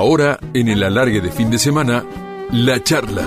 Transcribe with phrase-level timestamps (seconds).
[0.00, 2.02] Ahora, en el alargue de fin de semana,
[2.52, 3.22] la charla.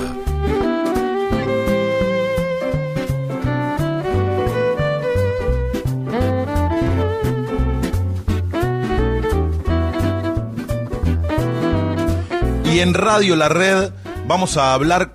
[12.66, 13.92] Y en Radio La Red
[14.28, 15.14] vamos a hablar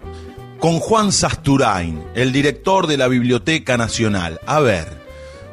[0.61, 4.39] con Juan Sasturain, el director de la Biblioteca Nacional.
[4.47, 5.08] A ver,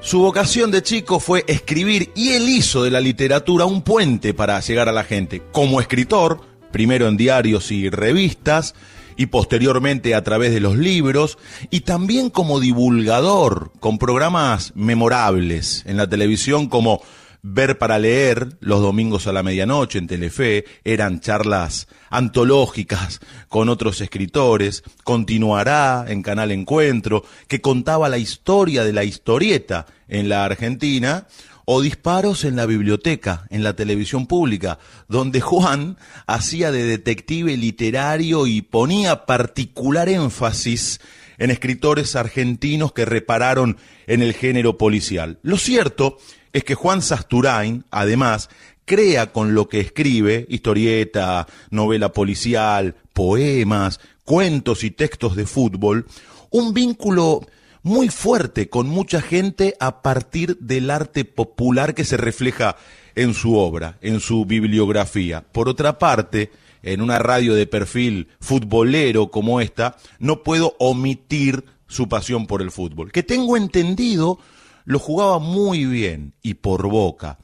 [0.05, 4.59] su vocación de chico fue escribir y él hizo de la literatura un puente para
[4.59, 5.41] llegar a la gente.
[5.51, 6.41] Como escritor,
[6.71, 8.75] primero en diarios y revistas,
[9.17, 11.39] y posteriormente a través de los libros,
[11.71, 17.01] y también como divulgador, con programas memorables en la televisión como
[17.47, 24.01] Ver para leer los domingos a la medianoche en Telefe, eran charlas antológicas con otros
[24.01, 31.27] escritores, continuará en Canal Encuentro, que contaba la historia de la historieta en la Argentina,
[31.65, 38.47] o disparos en la biblioteca, en la televisión pública, donde Juan hacía de detective literario
[38.47, 40.99] y ponía particular énfasis
[41.37, 45.37] en escritores argentinos que repararon en el género policial.
[45.43, 46.17] Lo cierto
[46.55, 48.49] es que Juan Sasturain, además,
[48.85, 56.05] crea con lo que escribe, historieta, novela policial, poemas, cuentos y textos de fútbol,
[56.51, 57.45] un vínculo
[57.83, 62.77] muy fuerte con mucha gente a partir del arte popular que se refleja
[63.15, 65.43] en su obra, en su bibliografía.
[65.51, 66.51] Por otra parte,
[66.83, 72.71] en una radio de perfil futbolero como esta, no puedo omitir su pasión por el
[72.71, 74.39] fútbol, que tengo entendido
[74.85, 77.37] lo jugaba muy bien y por boca.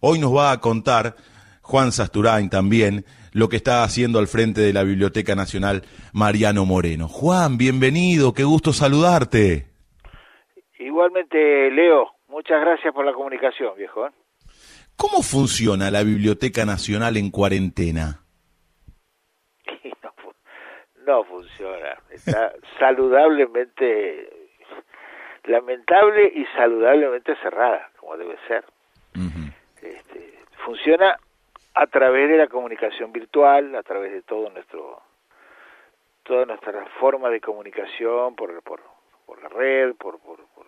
[0.00, 1.16] Hoy nos va a contar
[1.62, 7.08] Juan Sasturain también lo que está haciendo al frente de la Biblioteca Nacional Mariano Moreno.
[7.08, 9.66] Juan, bienvenido, qué gusto saludarte.
[10.78, 14.06] Igualmente, Leo, muchas gracias por la comunicación, viejo.
[14.06, 14.10] ¿eh?
[14.96, 18.20] ¿Cómo funciona la Biblioteca Nacional en cuarentena?
[21.04, 24.31] No, no funciona, está saludablemente
[25.44, 28.64] lamentable y saludablemente cerrada, como debe ser.
[29.82, 31.18] este, funciona
[31.74, 35.02] a través de la comunicación virtual, a través de todo nuestro
[36.22, 38.80] toda nuestra forma de comunicación por, por,
[39.26, 40.66] por la red, por, por, por,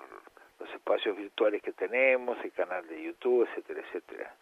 [0.58, 4.34] los espacios virtuales que tenemos, el canal de YouTube, etcétera, etcétera.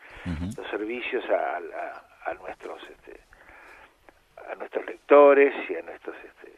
[0.57, 3.21] Los servicios a, a, a nuestros este,
[4.51, 6.52] a nuestros lectores y a nuestros este,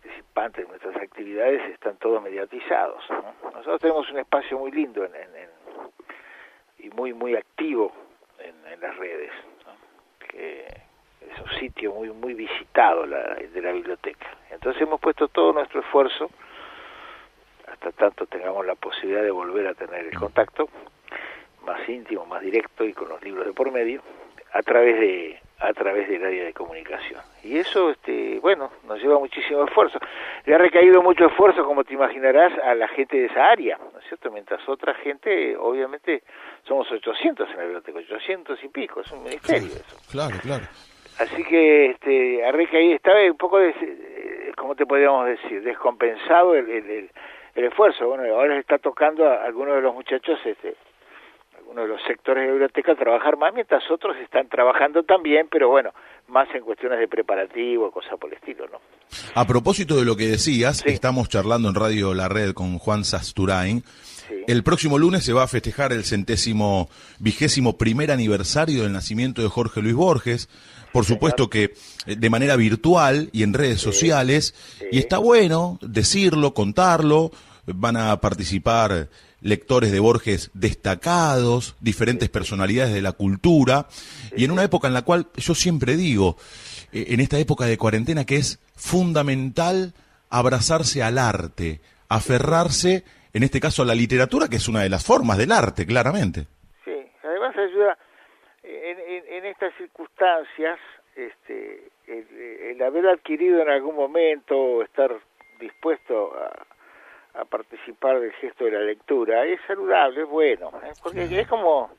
[0.00, 3.02] participantes de nuestras actividades están todos mediatizados.
[3.10, 3.50] ¿no?
[3.50, 5.50] Nosotros tenemos un espacio muy lindo en, en,
[6.78, 7.92] y muy muy activo
[8.38, 9.30] en, las redes,
[9.66, 9.72] ¿no?
[10.32, 14.26] es un sitio muy muy visitado de la biblioteca.
[14.50, 16.30] Entonces hemos puesto todo nuestro esfuerzo
[17.70, 20.68] hasta tanto tengamos la posibilidad de volver a tener el contacto
[21.64, 24.02] más íntimo, más directo y con los libros de por medio
[24.52, 27.20] a través de a través del área de comunicación.
[27.44, 29.98] Y eso, este, bueno, nos lleva muchísimo esfuerzo.
[30.46, 33.98] Le ha recaído mucho esfuerzo, como te imaginarás, a la gente de esa área, ¿no
[33.98, 34.30] es cierto?
[34.30, 36.22] Mientras otra gente, obviamente,
[36.66, 39.96] somos 800 en la biblioteca, 800 y pico, es un ministerio eso.
[40.10, 40.64] Claro, claro.
[41.18, 45.62] Así que este, a recaído, estaba un poco, de, ¿cómo te podríamos decir?
[45.62, 47.10] Descompensado el, el, el,
[47.54, 48.08] el esfuerzo.
[48.08, 50.74] Bueno, ahora está tocando a algunos de los muchachos este,
[51.70, 55.92] uno de los sectores de biblioteca trabajar más, mientras otros están trabajando también, pero bueno,
[56.26, 58.80] más en cuestiones de preparativo, cosas por el estilo, ¿no?
[59.36, 60.88] A propósito de lo que decías, sí.
[60.88, 63.82] estamos charlando en Radio La Red con Juan Sasturain.
[63.84, 64.34] Sí.
[64.48, 66.88] El próximo lunes se va a festejar el centésimo
[67.20, 70.48] vigésimo primer aniversario del nacimiento de Jorge Luis Borges.
[70.92, 71.74] Por supuesto que
[72.06, 74.54] de manera virtual y en redes sociales.
[74.90, 77.30] Y está bueno decirlo, contarlo.
[77.66, 79.08] Van a participar
[79.40, 83.86] lectores de Borges destacados, diferentes personalidades de la cultura,
[84.36, 86.36] y en una época en la cual yo siempre digo,
[86.92, 89.94] eh, en esta época de cuarentena, que es fundamental
[90.28, 95.04] abrazarse al arte, aferrarse, en este caso, a la literatura, que es una de las
[95.04, 96.46] formas del arte, claramente.
[96.84, 96.92] Sí,
[97.22, 97.98] además ayuda
[98.62, 100.78] en, en, en estas circunstancias,
[101.16, 102.26] este, el,
[102.72, 105.10] el haber adquirido en algún momento, estar
[105.60, 106.66] dispuesto a
[107.40, 110.92] a participar del gesto de la lectura es saludable, es bueno, ¿eh?
[111.02, 111.90] porque es como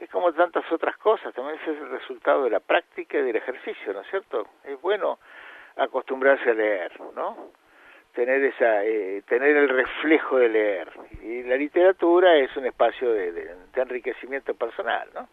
[0.00, 3.92] es como tantas otras cosas, también es el resultado de la práctica y del ejercicio,
[3.92, 4.46] ¿no es cierto?
[4.64, 5.18] Es bueno
[5.76, 7.50] acostumbrarse a leer, ¿no?
[8.14, 10.88] Tener esa eh, tener el reflejo de leer
[11.22, 15.28] y la literatura es un espacio de, de, de enriquecimiento personal, ¿no?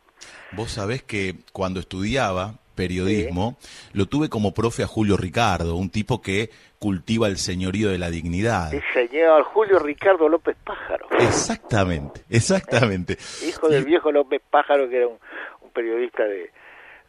[0.51, 3.67] Vos sabés que cuando estudiaba periodismo, sí.
[3.91, 8.09] lo tuve como profe a Julio Ricardo, un tipo que cultiva el señorío de la
[8.09, 8.73] dignidad.
[8.73, 11.07] El señor Julio Ricardo López Pájaro.
[11.19, 13.13] Exactamente, exactamente.
[13.13, 13.47] ¿Eh?
[13.49, 15.17] Hijo del viejo López Pájaro, que era un,
[15.61, 16.51] un periodista de,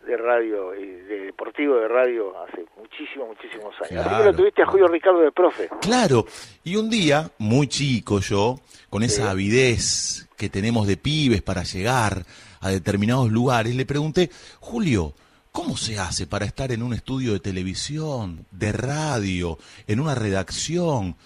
[0.07, 3.83] de radio y de deportivo de radio hace muchísimos, muchísimos años.
[3.83, 4.25] Así que Claro.
[4.25, 5.69] lo tuviste a Julio Ricardo de profe.
[5.83, 6.25] Claro,
[6.65, 9.29] y un día, muy chico yo, con esa Sí.
[9.29, 12.25] avidez que tenemos de pibes para llegar
[12.61, 14.31] a determinados lugares, le pregunté,
[14.61, 15.13] Julio,
[15.53, 21.17] ¿cómo se hace para estar en un estudio de televisión, de radio, en una redacción?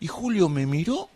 [0.00, 1.08] Y Julio me miró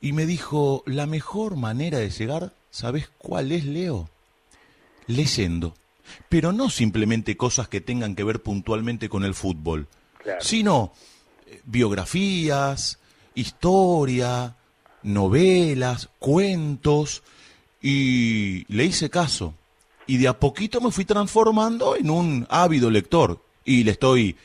[0.00, 4.08] y me dijo, la mejor manera de llegar, ¿sabes cuál es, Leo?
[5.06, 5.74] Leyendo.
[6.28, 9.86] Pero no simplemente cosas que tengan que ver puntualmente con el fútbol,
[10.22, 10.40] Claro.
[10.42, 10.92] sino
[11.46, 12.98] eh, biografías,
[13.34, 14.56] historia,
[15.02, 17.22] novelas, cuentos,
[17.80, 19.54] y le hice caso.
[20.08, 23.38] Y de a poquito me fui transformando en un ávido lector.
[23.64, 24.36] Y le estoy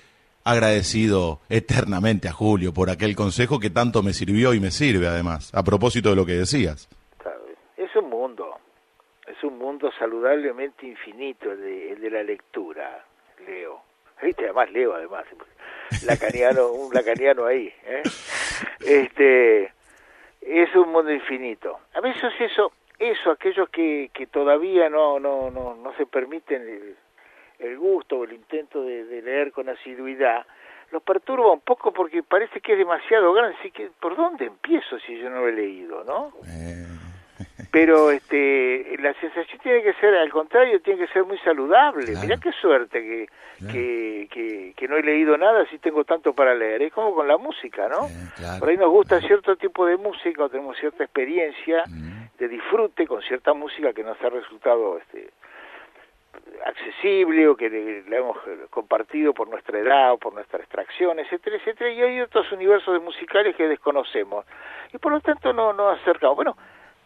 [0.43, 5.55] agradecido eternamente a Julio por aquel consejo que tanto me sirvió y me sirve además,
[5.55, 6.89] a propósito de lo que decías.
[7.77, 8.57] Es un mundo,
[9.25, 13.05] es un mundo saludablemente infinito el de, el de la lectura,
[13.47, 13.81] Leo.
[14.21, 15.23] Viste, además Leo, además,
[16.05, 17.73] lacaniano, un lacaniano ahí.
[17.85, 18.03] ¿eh?
[18.85, 19.71] Este,
[20.41, 21.79] es un mundo infinito.
[21.93, 26.95] A veces eso, eso, aquellos que, que todavía no, no, no, no se permiten el,
[27.59, 30.45] el gusto o el intento de, leer con asiduidad,
[30.91, 34.99] los perturba un poco porque parece que es demasiado grande, así que ¿por dónde empiezo
[34.99, 36.33] si yo no he leído, no?
[36.45, 36.85] Eh,
[37.73, 42.19] pero este la sensación tiene que ser al contrario tiene que ser muy saludable Claro.
[42.21, 43.27] mirá qué suerte que,
[43.57, 43.73] Claro.
[43.73, 47.27] que, que, que no he leído nada si tengo tanto para leer es como con
[47.27, 48.59] la música no claro.
[48.59, 52.37] por ahí nos gusta cierto tipo de música o tenemos cierta experiencia Mm.
[52.37, 55.29] de disfrute con cierta música que nos ha resultado este
[56.65, 58.37] accesible o que le- la hemos
[58.69, 62.99] compartido por nuestra edad o por nuestra extracción, etcétera, etcétera, y hay otros universos de
[62.99, 64.45] musicales que desconocemos
[64.93, 66.35] y por lo tanto no nos acercamos.
[66.35, 66.57] Bueno,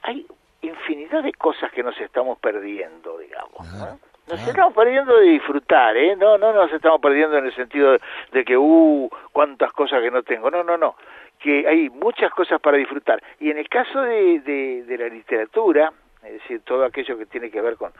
[0.03, 0.25] hay
[0.61, 3.73] infinidad de cosas que nos estamos perdiendo, digamos.
[3.73, 3.99] ¿no?
[4.27, 6.15] Nos estamos perdiendo de disfrutar, ¿eh?
[6.17, 8.01] No, no nos estamos perdiendo en el sentido de,
[8.33, 10.51] de que, uh, cuántas cosas que no tengo.
[10.51, 10.95] No, no, no.
[11.39, 13.23] Que hay muchas cosas para disfrutar.
[13.39, 15.93] Y en el caso de, de, de la literatura,
[16.23, 17.93] es decir, todo aquello que tiene que ver con,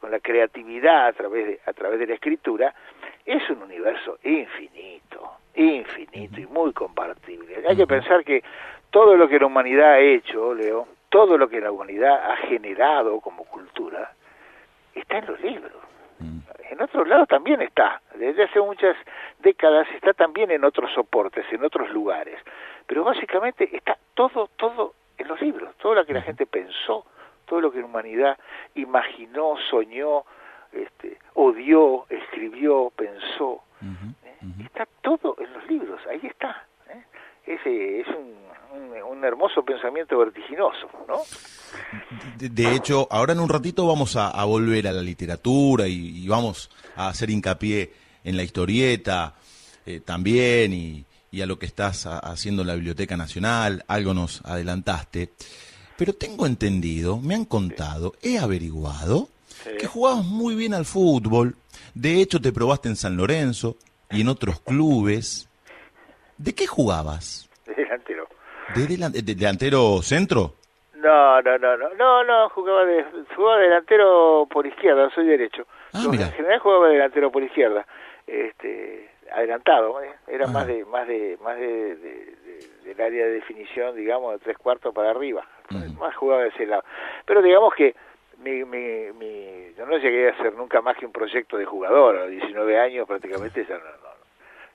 [0.00, 2.74] con la creatividad a través, de, a través de la escritura,
[3.24, 7.62] es un universo infinito, infinito y muy compartible.
[7.66, 8.42] Hay que pensar que
[8.90, 13.20] todo lo que la humanidad ha hecho, Leo, todo lo que la humanidad ha generado
[13.20, 14.12] como cultura,
[14.94, 15.82] está en los libros.
[16.18, 16.38] Mm.
[16.70, 18.00] En otros lados también está.
[18.14, 18.96] Desde hace muchas
[19.40, 22.38] décadas está también en otros soportes, en otros lugares.
[22.86, 25.74] Pero básicamente está todo, todo en los libros.
[25.76, 27.04] Todo lo que la gente pensó,
[27.46, 28.38] todo lo que la humanidad
[28.76, 30.24] imaginó, soñó,
[30.72, 33.64] este, odió, escribió, pensó.
[33.82, 34.36] ¿eh?
[34.64, 36.66] Está todo en los libros, ahí está.
[37.50, 37.56] ¿Eh?
[37.60, 41.20] Ese es un, un, un hermoso pensamiento vertiginoso, ¿no?
[42.38, 46.24] De, de hecho, ahora en un ratito vamos a, a volver a la literatura y,
[46.24, 47.92] y vamos a hacer hincapié
[48.24, 49.34] en la historieta
[49.86, 53.84] eh, también y, y a lo que estás a- haciendo en la Biblioteca Nacional.
[53.88, 55.30] Algo nos adelantaste.
[55.96, 59.28] Pero tengo entendido, me han contado, he averiguado
[59.62, 59.70] Sí.
[59.78, 61.54] que jugabas muy bien al fútbol.
[61.92, 63.76] De hecho, te probaste en San Lorenzo
[64.10, 65.49] y en otros clubes.
[66.42, 67.48] ¿De qué jugabas?
[67.76, 68.26] Delantero.
[68.74, 70.54] ¿De, delan- de delantero centro?
[70.94, 73.04] No, no, no, no, no, no, jugaba, de,
[73.36, 75.66] jugaba delantero por izquierda, soy derecho.
[75.92, 76.26] Ah, mira.
[76.26, 77.86] En general jugaba delantero por izquierda,
[78.26, 80.12] este, adelantado, ¿eh?
[80.28, 80.50] era Ah.
[80.50, 84.58] más de, más de, más de, de- de- del área de definición, digamos, de tres
[84.58, 85.46] cuartos para arriba,
[85.98, 86.84] más jugaba de ese lado.
[87.26, 87.94] Pero digamos que
[88.38, 92.16] mi, mi, mi, yo no llegué a ser nunca más que un proyecto de jugador,
[92.16, 94.10] a los 19 años prácticamente ya no, no,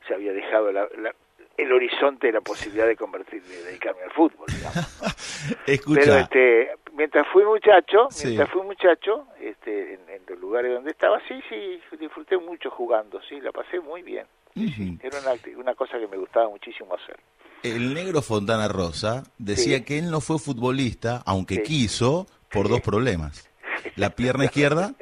[0.07, 1.13] se había dejado la- la-
[1.57, 4.75] el horizonte de la posibilidad de convertirme, de dedicarme al fútbol, digamos.
[5.67, 6.01] Escucha.
[6.01, 8.27] Pero este, mientras fui muchacho, Sí.
[8.27, 13.21] mientras fui muchacho, este, en, en los lugares donde estaba, sí, sí, disfruté mucho jugando,
[13.29, 14.25] sí, la pasé muy bien.
[14.55, 17.17] Era una, una cosa que me gustaba muchísimo hacer.
[17.63, 19.83] El negro Fontana Rosa decía Sí.
[19.83, 21.61] que él no fue futbolista, aunque Sí.
[21.63, 23.49] quiso, por dos problemas.
[23.97, 24.93] La pierna izquierda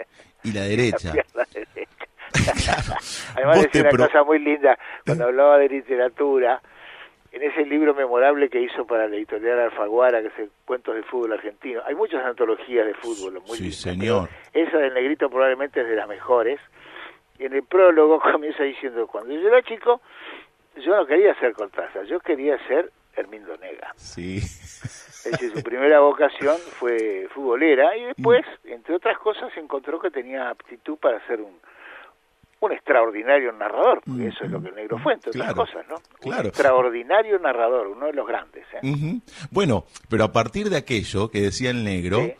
[0.43, 1.13] y la derecha.
[1.35, 1.45] La.
[3.35, 6.61] Además decía una pro- cosa muy linda, cuando hablaba de literatura,
[7.31, 11.03] en ese libro memorable que hizo para la editorial Alfaguara, que es el Cuentos de
[11.03, 14.29] Fútbol Argentino, hay muchas antologías de fútbol muy Sí, lindas, señor.
[14.53, 16.59] Esa del negrito probablemente es de las mejores.
[17.39, 20.01] Y en el prólogo comienza diciendo, cuando yo era chico,
[20.77, 23.93] yo no quería ser Cortázar, yo quería ser Hermindo Nega.
[23.95, 24.37] Sí.
[24.37, 30.49] Es decir, su primera vocación fue futbolera y después, entre otras cosas, encontró que tenía
[30.49, 31.57] aptitud para ser un,
[32.65, 35.85] un extraordinario narrador, porque eso es lo que el negro fue, entre Claro, otras cosas,
[35.89, 35.95] ¿no?
[36.19, 36.41] claro.
[36.41, 38.65] Un extraordinario narrador, uno de los grandes.
[38.73, 39.19] ¿eh?
[39.51, 42.33] Bueno, pero a partir de aquello que decía el negro, Sí.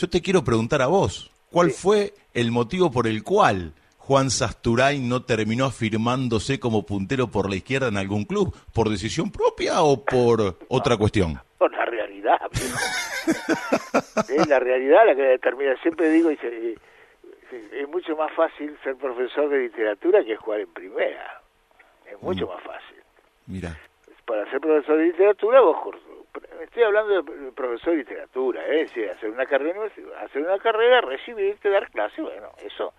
[0.00, 1.82] yo te quiero preguntar a vos, ¿cuál Sí.
[1.82, 7.56] fue el motivo por el cual Juan Sasturain no terminó afirmándose como puntero por la
[7.56, 8.54] izquierda en algún club?
[8.74, 11.40] ¿Por decisión propia o por otra cuestión?
[11.58, 12.38] Por la realidad.
[14.28, 15.74] es la realidad la que determina.
[15.82, 16.76] Siempre digo, dice,
[17.72, 21.40] es mucho más fácil ser profesor de literatura que jugar en primera.
[22.06, 22.50] Es mucho mm.
[22.50, 23.02] más fácil.
[23.46, 23.76] Mira.
[24.24, 25.76] Para ser profesor de literatura, vos
[26.62, 28.88] estoy hablando de profesor de literatura, ¿eh?
[29.14, 29.80] hacer una carrera,
[30.20, 32.94] hacer una carrera, recibirte, dar clase, bueno, eso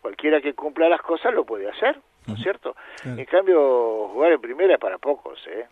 [0.00, 2.76] cualquiera que cumpla las cosas lo puede hacer, ¿no es cierto?
[3.04, 5.66] En cambio, jugar en primera es para pocos, ¿eh?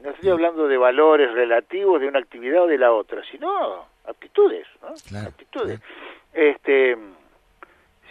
[0.00, 4.66] No estoy hablando de valores relativos de una actividad o de la otra, sino aptitudes,
[4.80, 4.88] ¿no?
[5.26, 5.80] aptitudes.
[6.32, 6.96] Este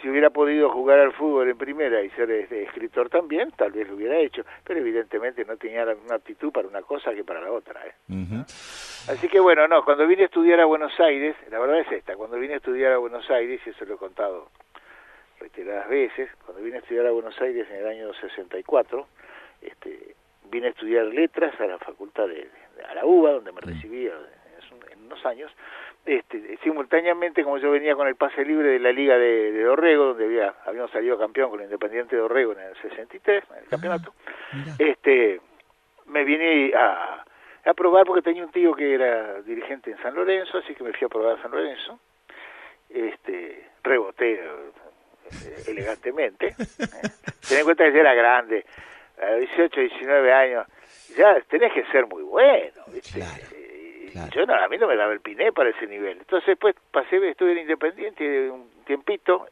[0.00, 3.88] si hubiera podido jugar al fútbol en primera y ser este, escritor también, tal vez
[3.88, 7.40] lo hubiera hecho, pero evidentemente no tenía la misma aptitud para una cosa que para
[7.40, 7.80] la otra.
[7.86, 7.94] ¿eh?
[9.08, 12.14] Así que bueno, no, cuando vine a estudiar a Buenos Aires, la verdad es esta,
[12.16, 14.48] cuando vine a estudiar a Buenos Aires, y eso lo he contado
[15.40, 19.06] reiteradas veces, cuando vine a estudiar a Buenos Aires en el año 64,
[19.62, 20.14] este,
[20.50, 22.48] vine a estudiar letras a la facultad de,
[22.88, 24.12] a la UBA, donde me recibí en
[25.08, 25.50] unos años,
[26.06, 30.06] este, simultáneamente como yo venía con el pase libre de la Liga de, de Dorrego,
[30.06, 33.64] donde había, habíamos salido campeón con el Independiente de Dorrego en el 63, en el
[33.64, 34.14] ah, campeonato,
[34.78, 35.40] este,
[36.06, 37.24] me vine a,
[37.64, 40.92] a probar porque tenía un tío que era dirigente en San Lorenzo, así que me
[40.92, 41.98] fui a probar a San Lorenzo,
[42.88, 46.54] este, reboté eh, elegantemente, ¿eh?
[47.48, 48.64] ten en cuenta que ya era grande,
[49.20, 50.66] a 18, 19 años,
[51.16, 53.20] ya tenés que ser muy bueno, ¿viste?
[54.34, 56.18] Yo no, a mí no me daba el piné para ese nivel.
[56.18, 59.46] Entonces después pasé, estuve en Independiente un tiempito,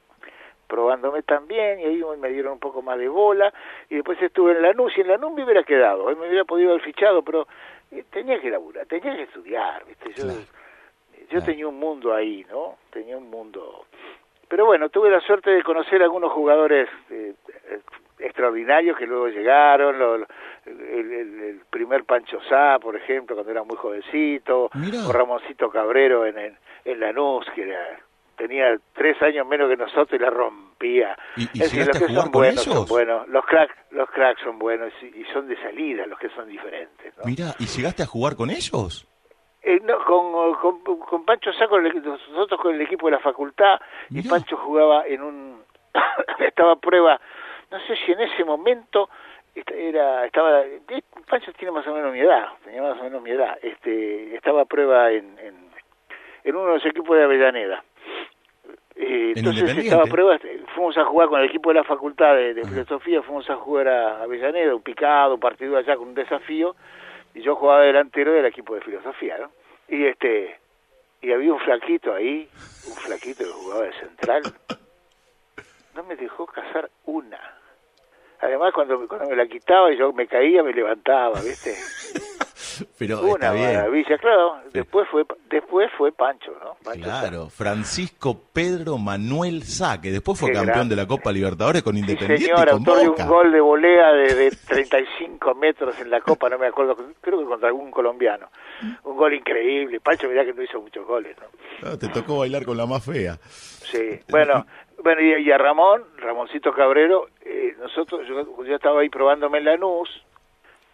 [0.67, 3.53] probándome también, y ahí me dieron un poco más de bola,
[3.89, 6.71] y después estuve en Lanús, y en Lanús me hubiera quedado, hoy me hubiera podido
[6.71, 7.47] haber fichado, pero
[7.91, 10.13] eh, tenía que laburar, tenía que estudiar, ¿viste?
[10.15, 10.25] Yo,
[11.31, 12.77] yo tenía un mundo ahí, ¿no?
[12.91, 13.87] Tenía un mundo...
[14.49, 17.35] Pero bueno, tuve la suerte de conocer a algunos jugadores eh,
[18.27, 20.17] extraordinarios que luego llegaron, lo,
[20.67, 26.59] el, primer Pancho Sá, por ejemplo, cuando era muy jovencito, o Ramoncito Cabrero en, en,
[26.85, 27.73] en Lanús, que
[28.37, 31.17] tenía tres años menos que nosotros y la rompía.
[31.37, 34.93] ¿Y, es decir, los que son buenos son buenos, los cracks, los cracks son buenos
[35.03, 37.15] y, son de salida, los que son diferentes.
[37.25, 39.07] Mira, ¿y llegaste a jugar con ellos?
[39.63, 43.81] Eh, no, con, con, Pancho Sá, con nosotros con el equipo de la facultad,
[44.11, 45.63] y Pancho jugaba en un...
[46.39, 47.21] estaba a prueba,
[47.71, 49.09] no sé si en ese momento
[49.55, 50.63] era estaba
[51.29, 54.63] Pancho tiene más o menos mi edad tenía más o menos mi edad este estaba
[54.63, 55.55] a prueba en en,
[56.45, 57.83] en uno de los equipos de Avellaneda.
[58.95, 60.39] Eh, entonces estaba a prueba
[60.75, 64.23] fuimos a jugar con el equipo de la facultad de, filosofía fuimos a jugar a
[64.23, 66.75] Avellaneda un picado un partido allá con un desafío
[67.35, 69.51] y yo jugaba delantero del equipo de filosofía no
[69.89, 70.59] y este
[71.21, 72.49] y había un flaquito ahí
[72.89, 74.43] un flaquito que jugaba de central.
[75.95, 77.56] No me dejó cazar una
[78.41, 81.75] Además, cuando, cuando me la quitaba y yo me caía, me levantaba, ¿viste?
[82.99, 84.57] Pero Una maravilla, claro.
[84.73, 86.77] Después fue después fue Pancho, ¿no?
[87.01, 90.11] claro, Francisco Pedro Manuel Saque.
[90.11, 93.29] Después fue campeón de la Copa Libertadores con Independiente sí, señor, y autor de un
[93.29, 97.45] gol de volea de, de 35 metros en la Copa, no me acuerdo, creo que
[97.45, 98.49] contra algún colombiano.
[99.05, 100.01] Un gol increíble.
[100.01, 101.89] Pancho, mirá que no hizo muchos goles, ¿no?
[101.89, 103.39] Ah, te tocó bailar con la más fea.
[103.43, 104.67] Sí, bueno,
[105.03, 110.09] bueno, y, a Ramón, Ramoncito Cabrero, eh, nosotros, yo, yo, estaba ahí probándome en Lanús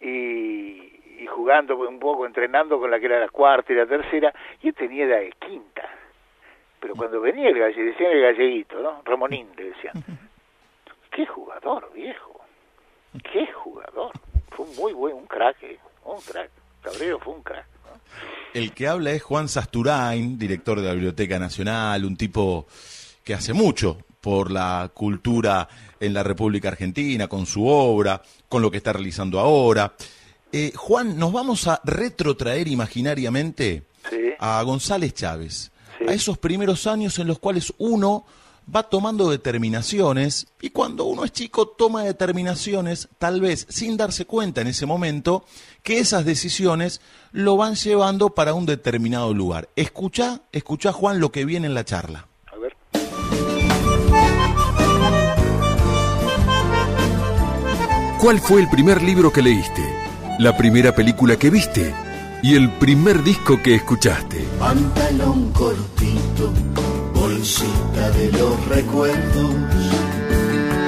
[0.00, 4.32] y, y jugando un poco, entrenando con la que era la cuarta y la tercera,
[4.60, 5.88] y él tenía la de quinta.
[6.80, 9.02] Pero cuando venía el galle, decían el galleguito, ¿no?
[9.04, 9.94] Ramonín le decían.
[11.12, 12.40] ¡Qué jugador, viejo!
[13.32, 14.10] ¡Qué jugador!
[14.50, 16.50] Fue un muy buen, un crack, eh, un crack.
[16.82, 17.66] Cabrero fue un crack.
[18.54, 22.66] El que habla es Juan Sasturain, director de la Biblioteca Nacional, un tipo
[23.24, 28.70] que hace mucho por la cultura en la República Argentina, con su obra, con lo
[28.70, 29.94] que está realizando ahora.
[30.52, 33.84] Eh, Juan, nos vamos a retrotraer imaginariamente
[34.38, 35.72] a González Chávez,
[36.06, 38.24] a esos primeros años en los cuales uno
[38.74, 44.60] va tomando determinaciones y cuando uno es chico toma determinaciones, tal vez sin darse cuenta
[44.60, 45.44] en ese momento,
[45.82, 47.00] que esas decisiones
[47.32, 49.68] lo van llevando para un determinado lugar.
[49.74, 52.28] Escucha, escucha Juan lo que viene en la charla.
[58.22, 59.82] ¿Cuál fue el primer libro que leíste?
[60.38, 61.92] ¿La primera película que viste?
[62.40, 64.46] ¿Y el primer disco que escuchaste?
[64.60, 66.52] Pantalón cortito,
[67.12, 69.54] bolsita de los recuerdos.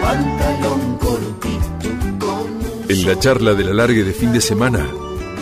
[0.00, 2.46] Pantalón cortito.
[2.88, 4.86] En la charla de la largue de fin de semana,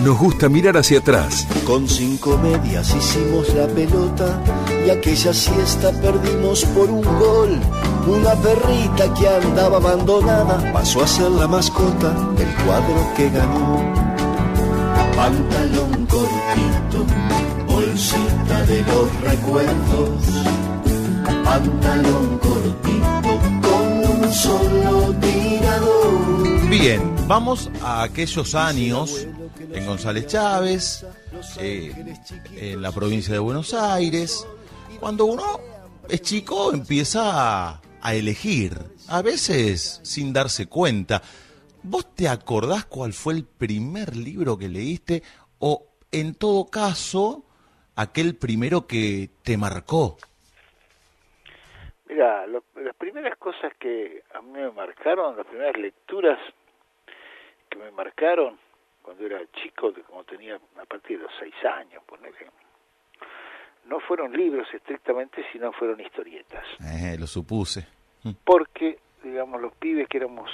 [0.01, 1.47] nos gusta mirar hacia atrás.
[1.65, 4.43] Con cinco medias hicimos la pelota
[4.87, 7.61] y aquella siesta perdimos por un gol.
[8.07, 14.13] Una perrita que andaba abandonada pasó a ser la mascota del cuadro que ganó.
[15.15, 17.07] Pantalón cortito,
[17.69, 20.25] bolsita de los recuerdos.
[21.45, 26.69] Pantalón cortito con un solo tirador.
[26.69, 29.29] Bien, vamos a aquellos años
[29.75, 31.07] en González Chávez,
[31.61, 31.93] eh,
[32.57, 34.47] en la provincia de Buenos Aires.
[35.01, 35.43] Cuando uno
[36.09, 38.73] es chico empieza a, elegir,
[39.09, 41.23] a veces sin darse cuenta.
[41.85, 45.23] ¿Vos te acordás cuál fue el primer libro que leíste
[45.59, 47.45] o en todo caso
[47.97, 50.17] aquel primero que te marcó?
[52.09, 56.39] Mira, lo- las primeras cosas que a mí me marcaron, las primeras lecturas
[57.71, 58.59] que me marcaron
[59.13, 62.51] cuando era chico, como tenía a partir de los seis años, ponele,
[63.85, 66.65] no fueron libros estrictamente, sino fueron historietas.
[66.81, 67.87] Eh, lo supuse.
[68.45, 70.51] Porque, digamos, los pibes que éramos,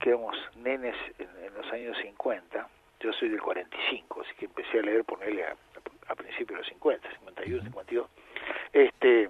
[0.00, 2.68] que éramos nenes en, en los años 50,
[3.00, 5.56] yo soy del 45, así que empecé a leer, ponerle a,
[6.08, 8.10] a principios de los 50, 51, 52,
[8.72, 9.28] este,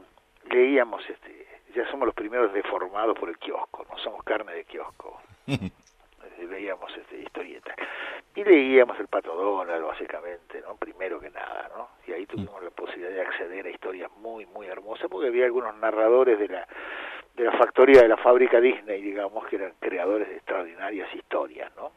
[0.49, 5.21] leíamos, este, ya somos los primeros deformados por el kiosco, no somos carne de kiosco.
[6.49, 7.77] Veíamos este, historietas.
[8.35, 10.77] Y leíamos el Pato Donald, básicamente, ¿no?
[10.77, 11.89] Primero que nada, ¿no?
[12.07, 15.75] Y ahí tuvimos la posibilidad de acceder a historias muy, muy hermosas, porque había algunos
[15.77, 16.67] narradores de la
[17.37, 21.93] de la factoría de la fábrica Disney, digamos, que eran creadores de extraordinarias historias, ¿no?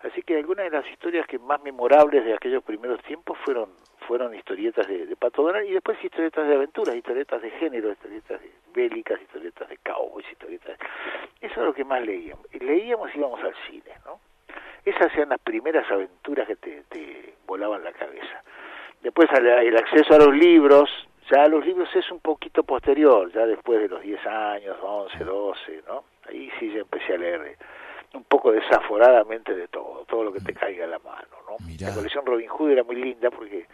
[0.00, 3.70] Así que algunas de las historias que más memorables de aquellos primeros tiempos fueron
[4.08, 5.16] fueron historietas de, de
[5.66, 10.78] y después historietas de aventuras, historietas de género, historietas de bélicas, historietas de cowboys, historietas...
[11.42, 12.46] Eso es lo que más leíamos.
[12.58, 14.18] Leíamos y íbamos al cine, ¿no?
[14.84, 18.42] Esas eran las primeras aventuras que te, volaban la cabeza.
[19.02, 20.90] Después el acceso a los libros,
[21.30, 25.82] ya los libros es un poquito posterior, ya después de los 10 años, 11, 12,
[25.86, 26.04] ¿no?
[26.28, 27.56] Ahí sí ya empecé a leer
[28.14, 31.56] un poco desaforadamente de todo, todo lo que te caiga a la mano, ¿no?
[31.66, 31.88] Mirá.
[31.88, 33.66] La colección Robin Hood era muy linda porque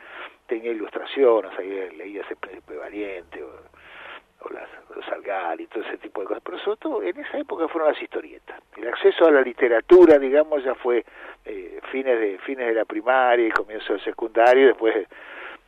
[0.47, 3.49] tenía ilustraciones, ahí leías El Príncipe Valiente o,
[4.47, 7.39] o las, los Algar y todo ese tipo de cosas, pero sobre todo en esa
[7.39, 8.61] época fueron las historietas.
[8.77, 11.05] El acceso a la literatura, digamos, ya fue
[11.45, 15.07] eh, fines de fines de la primaria y comienzo del secundario, y después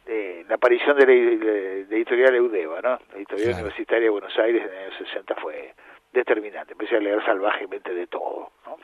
[0.07, 2.91] eh, la aparición de la de, de editorial Eudeva, ¿no?
[2.91, 3.63] La editorial Claro.
[3.65, 5.75] universitaria de Buenos Aires en el año 60 fue
[6.17, 6.73] determinante.
[6.73, 8.77] Empecé a leer salvajemente de todo, ¿no?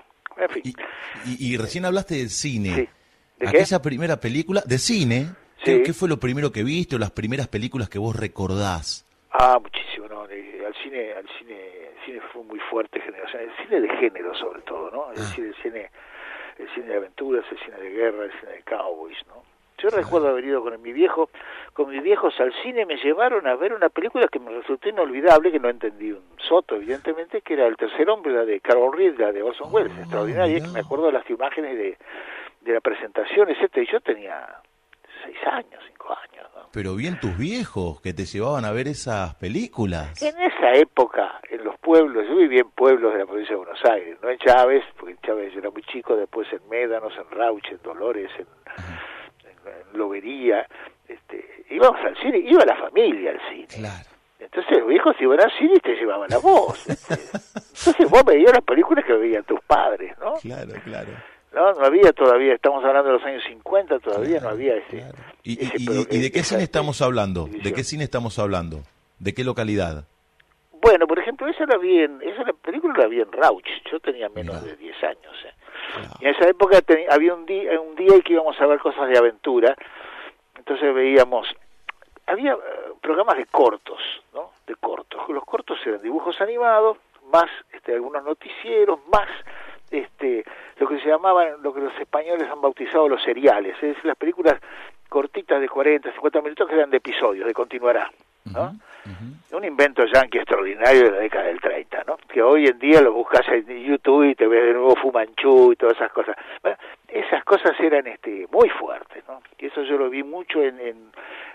[0.43, 0.63] En fin.
[0.65, 0.73] Y,
[1.31, 2.69] y- y recién hablaste del cine.
[2.75, 2.81] Sí.
[3.39, 3.49] ¿De qué?
[3.49, 5.27] Aquella primera película, de cine,
[5.59, 5.65] Sí.
[5.65, 9.07] ¿qué, qué fue lo primero que viste o las primeras películas que vos recordás?
[9.31, 10.23] Ah, muchísimo, ¿no?
[10.23, 11.55] Al cine, al cine,
[11.89, 15.13] el cine fue muy fuerte generación, el cine de género sobre todo, ¿no?
[15.13, 15.23] Es Ah.
[15.23, 15.91] decir, el cine,
[16.59, 19.43] el cine de aventuras, el cine de guerra, el cine de cowboys, ¿no?
[19.83, 21.29] Yo recuerdo haber ido con mi viejo,
[21.73, 25.51] con mis viejos al cine, me llevaron a ver una película que me resultó inolvidable,
[25.51, 29.19] que no entendí un soto, evidentemente, que era El tercer hombre, la de Carol Reed,
[29.19, 31.99] la de Orson Welles, Ah, extraordinaria, que me acuerdo de las imágenes de,
[32.61, 34.47] de la presentación, etcétera, y yo tenía
[35.25, 36.63] seis años, cinco años, ¿no?
[36.73, 40.21] Pero bien tus viejos que te llevaban a ver esas películas.
[40.23, 43.85] En esa época, en los pueblos, yo viví en pueblos de la provincia de Buenos
[43.85, 47.31] Aires, no en Chávez, porque en Chávez yo era muy chico, después en Médanos, en
[47.37, 49.12] Rauch, en Dolores, en, en-
[49.67, 50.67] en Lobería,
[51.09, 53.67] este, íbamos al cine, iba la familia al cine.
[53.69, 54.09] Claro.
[54.41, 56.87] Entonces los viejos iban al cine y te llevaban a vos.
[56.89, 57.15] este.
[57.15, 60.35] Entonces vos veías las películas que veían tus padres, ¿no?
[60.35, 61.11] Claro, claro.
[61.55, 64.99] No, no había todavía, estamos hablando de los años 50, todavía no había ese...
[64.99, 65.15] claro.
[65.43, 67.47] ¿Y, ese y- y- pro- y de qué cine estamos hablando?
[67.47, 68.81] ¿De qué cine estamos hablando?
[69.19, 70.05] ¿De qué localidad?
[70.81, 74.01] Bueno, por ejemplo, esa la vi en, esa la película la vi en Rauch, yo
[74.01, 74.67] tenía menos Mirá.
[74.73, 75.35] de 10 años.
[75.45, 75.53] ¿eh?
[75.93, 76.09] Claro.
[76.21, 78.79] Y en esa época teni- había un día, un día en que íbamos a ver
[78.79, 79.75] cosas de aventura,
[80.57, 81.49] entonces veíamos,
[82.27, 82.59] había eh,
[83.01, 84.01] programas de cortos,
[84.33, 84.53] ¿no?
[84.67, 85.29] De cortos.
[85.29, 86.99] Los cortos eran dibujos animados,
[87.33, 89.29] más este, algunos noticieros, más
[89.91, 90.45] este,
[90.79, 94.17] lo que se llamaban, lo que los españoles han bautizado los seriales, es decir, las
[94.17, 94.59] películas
[95.09, 98.11] cortitas de 40, 50 minutos que eran de episodios, de continuará,
[98.53, 98.75] ¿no?
[99.53, 102.17] Un invento yankee extraordinario de la década del 30, ¿no?
[102.29, 105.77] Que hoy en día lo buscas en YouTube y te ves de nuevo Fumanchu y
[105.77, 106.37] todas esas cosas.
[106.63, 109.43] Bueno, esas cosas eran este muy fuertes, ¿no?
[109.59, 110.97] Y eso yo lo vi mucho en, en,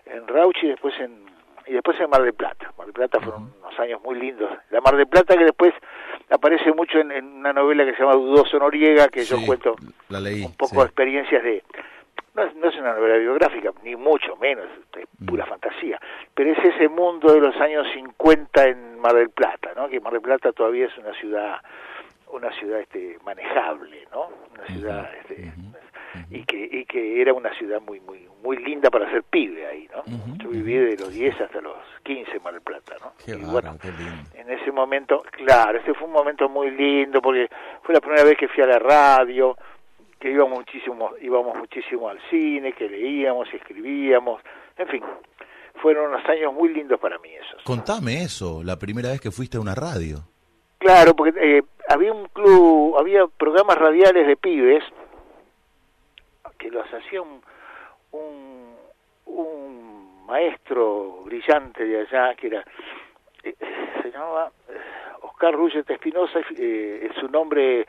[0.05, 1.25] en Rauch y después en
[1.67, 2.71] y después en Mar del Plata.
[2.77, 4.49] Mar del Plata fueron unos años muy lindos.
[4.69, 5.73] La Mar del Plata que después
[6.29, 9.75] aparece mucho en, en una novela que se llama Dudoso Noriega, que yo cuento
[10.09, 10.43] la leí.
[10.43, 10.81] un poco sí.
[10.81, 11.63] experiencias de
[12.37, 15.49] no es, no es una novela biográfica ni mucho menos es pura Mm.
[15.49, 15.99] fantasía
[16.33, 20.13] pero es ese mundo de los años 50 en Mar del Plata no que Mar
[20.13, 21.57] del Plata todavía es una ciudad
[22.31, 25.51] una ciudad este manejable no una ciudad este
[26.31, 29.89] y que y que era una ciudad muy muy muy linda para ser pibe ahí,
[29.93, 30.03] ¿no?
[30.37, 33.11] Yo viví de los 10 hasta los 15 en Mar del Plata, ¿no?
[33.23, 34.29] Qué y bueno, qué lindo.
[34.35, 37.49] en ese momento, claro, ese fue un momento muy lindo porque
[37.83, 39.57] fue la primera vez que fui a la radio,
[40.19, 44.41] que íbamos muchísimo, íbamos muchísimo al cine, que leíamos, escribíamos,
[44.77, 45.03] en fin,
[45.81, 47.63] fueron unos años muy lindos para mí esos.
[47.63, 50.17] Contame eso, la primera vez que fuiste a una radio.
[50.79, 54.83] Claro, porque eh, había un club, había programas radiales de pibes
[56.57, 57.41] que los hacía un,
[58.11, 58.75] un,
[59.25, 62.65] un maestro brillante de allá, que era,
[63.43, 63.55] eh,
[64.01, 64.73] se llamaba eh,
[65.21, 67.85] Oscar Rullet Espinosa, eh, su nombre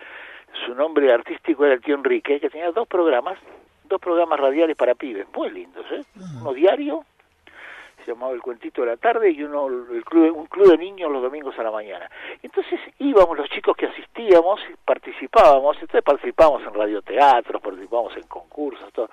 [0.67, 3.39] su nombre artístico era el tío Enrique, que tenía dos programas,
[3.85, 6.03] dos programas radiales para pibes, muy lindos, ¿eh?
[6.41, 7.05] Uno diario,
[8.05, 11.11] se llamaba El Cuentito de la Tarde, y uno el club, un club de niños
[11.11, 12.11] los domingos a la mañana.
[12.43, 19.11] Entonces íbamos los chicos que asistíamos, participábamos, entonces participábamos en radioteatros, participábamos en concursos, todo.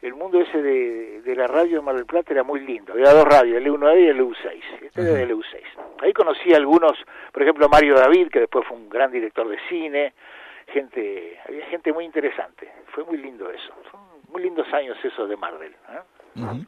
[0.00, 3.12] El mundo ese de, de la radio de Mar del Plata era muy lindo, había
[3.12, 5.60] dos radios, el EU9 y el EU6, este era el EU6.
[6.00, 6.92] Ahí conocí a algunos,
[7.32, 10.14] por ejemplo Mario David, que después fue un gran director de cine,
[10.72, 14.00] gente, había gente muy interesante, fue muy lindo eso, son
[14.30, 15.72] muy lindos años esos de Marvel.
[15.72, 16.64] ¿eh?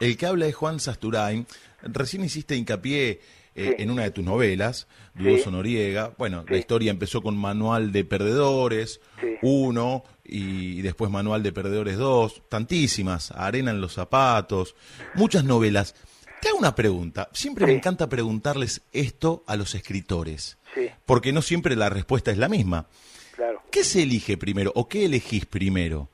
[0.00, 1.46] El que habla es Juan Sasturain.
[1.82, 3.20] Recién hiciste hincapié
[3.56, 3.82] eh, Sí.
[3.84, 5.50] en una de tus novelas, Dudoso Sí.
[5.52, 6.12] Noriega.
[6.18, 9.36] Bueno, la historia empezó con Manual de Perdedores Sí.
[9.42, 12.42] 1 y después Manual de Perdedores 2.
[12.48, 14.74] Tantísimas, Arena en los zapatos,
[15.14, 15.94] muchas novelas.
[16.42, 17.28] Te hago una pregunta.
[17.32, 20.58] Siempre me encanta preguntarles esto a los escritores,
[21.06, 22.88] porque no siempre la respuesta es la misma.
[23.34, 23.62] Claro.
[23.70, 26.08] ¿Qué se elige primero o qué elegís primero?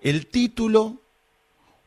[0.00, 0.96] ¿El título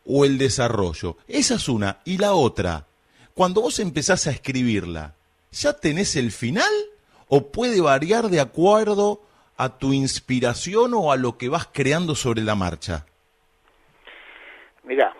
[0.05, 1.17] o el desarrollo?
[1.27, 1.99] Esa es una.
[2.05, 2.85] Y la otra,
[3.33, 5.13] cuando vos empezás a escribirla,
[5.51, 6.71] ¿ya tenés el final
[7.29, 9.21] o puede variar de acuerdo
[9.57, 13.05] a tu inspiración o a lo que vas creando sobre la marcha?
[14.83, 15.13] Mira,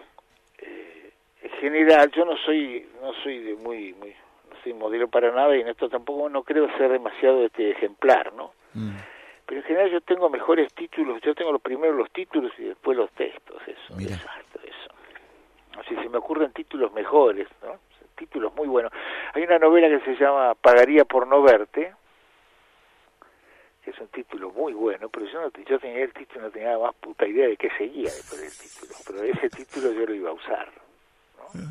[0.59, 1.11] eh,
[1.43, 4.09] en general yo no soy no soy de muy muy
[4.49, 8.33] no soy modelo para nada y en esto tampoco no creo ser demasiado este ejemplar,
[8.33, 8.51] ¿no?
[8.73, 8.95] Mm,
[9.47, 12.97] Pero en general yo tengo mejores títulos, yo tengo los primero los títulos y después
[12.97, 14.15] los textos, eso, Mira.
[14.15, 15.79] exacto, eso.
[15.79, 17.79] Así se me ocurren títulos mejores, ¿no?
[18.17, 18.91] Títulos muy buenos.
[19.33, 21.93] Hay una novela que se llama Pagaría por no verte,
[23.85, 26.77] que es un título muy bueno, pero yo no yo tenía el título no tenía
[26.77, 30.29] más puta idea de qué seguía después del título, pero ese título yo lo iba
[30.29, 30.67] a usar,
[31.37, 31.61] ¿no?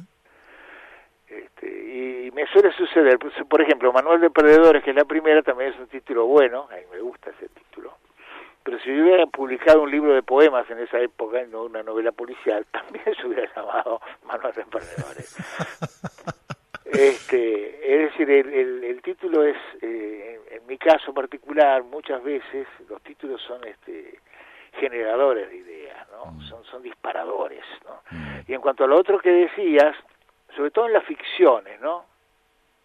[1.28, 5.42] Este, y me suele suceder, pues, por ejemplo, Manual de Perdedores, que es la primera,
[5.42, 7.94] también es un título bueno, a mí me gusta ese título.
[8.62, 12.12] Pero si yo hubiera publicado un libro de poemas en esa época no una novela
[12.12, 15.36] policial, también se hubiera llamado Manual de Perdedores.
[16.84, 22.22] este, es decir, el, el- el título es, eh, en, en mi caso particular, muchas
[22.22, 24.20] veces los títulos son este
[24.78, 26.38] generadores de ideas, ¿no?
[26.42, 28.02] Son, son disparadores, ¿no?
[28.46, 29.96] Y en cuanto a lo otro que decías,
[30.56, 32.04] sobre todo en las ficciones, ¿no?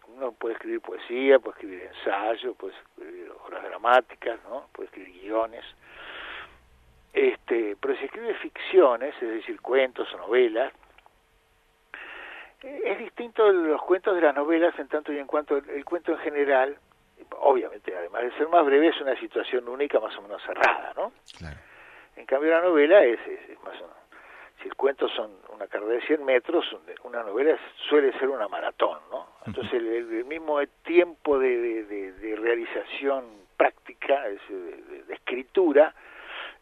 [0.08, 4.66] Uno puede escribir poesía, puede escribir ensayo, puede escribir obras dramáticas, ¿no?
[4.72, 5.64] Puede escribir guiones.
[7.12, 10.72] Este, pero si escribe ficciones, es decir, cuentos o novelas,
[12.62, 15.68] eh, es distinto de los cuentos de las novelas en tanto y en cuanto el,
[15.70, 16.76] el cuento en general,
[17.40, 21.12] obviamente, además de ser más breve, es una situación única más o menos cerrada, ¿no?
[21.38, 21.56] claro.
[22.16, 24.01] En cambio, la novela es, es- es más o menos,
[24.62, 26.64] si el cuento son una carrera de 100 metros,
[27.04, 29.26] una novela suele ser una maratón, ¿no?
[29.46, 33.24] Entonces, el, mismo tiempo de, de- realización
[33.56, 35.94] práctica, es de, escritura,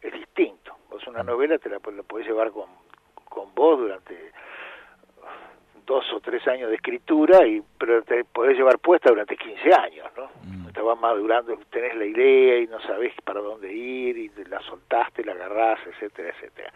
[0.01, 0.75] es distinto.
[0.89, 2.69] Vos una novela te la, la podés llevar con,
[3.29, 4.31] con vos durante
[5.85, 10.07] dos o tres años de escritura, y pero te podés llevar puesta durante 15 años,
[10.17, 10.29] ¿no?
[10.71, 15.23] Te vas madurando, tenés la idea y no sabés para dónde ir, y la soltaste,
[15.25, 16.71] la agarrás, etcétera, etcétera.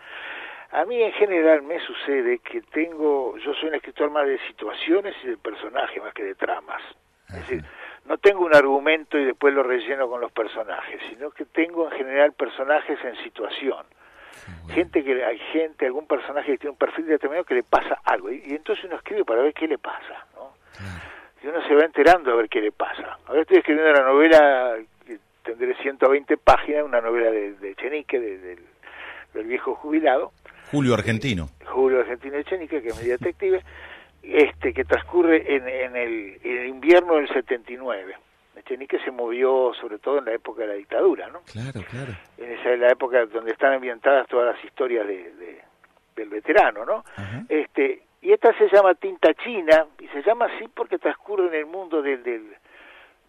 [0.72, 5.16] A mí en general me sucede que tengo, yo soy un escritor más de situaciones
[5.24, 6.82] y de personajes más que de tramas.
[7.30, 7.64] Es decir,
[8.06, 11.98] no tengo un argumento y después lo relleno con los personajes, sino que tengo en
[11.98, 13.86] general personajes en situación.
[14.70, 18.30] Gente que hay gente, algún personaje que tiene un perfil determinado que le pasa algo
[18.32, 20.54] y, y entonces uno escribe para ver qué le pasa, ¿no?
[21.42, 23.18] Y uno se va enterando a ver qué le pasa.
[23.28, 24.76] Ahora estoy escribiendo la novela
[25.06, 28.58] que tendré 120 páginas, una novela de, de Echenique, de-
[29.34, 30.32] del viejo jubilado,
[30.72, 31.50] Julio Argentino.
[31.68, 33.62] Julio Argentino Echenique, que es mi detective,
[34.24, 38.16] este que transcurre en, en, el, en el invierno del 79.
[38.58, 41.42] Echenique se movió sobre todo en la época de la dictadura, ¿no?
[41.52, 42.14] Claro, claro.
[42.38, 45.62] En esa es la época donde están ambientadas todas las historias de, de-
[46.16, 47.04] del veterano, ¿no?
[47.18, 47.44] Ajá.
[47.50, 51.66] Este, y esta se llama Tinta China, y se llama así porque transcurre en el
[51.66, 52.56] mundo del, del,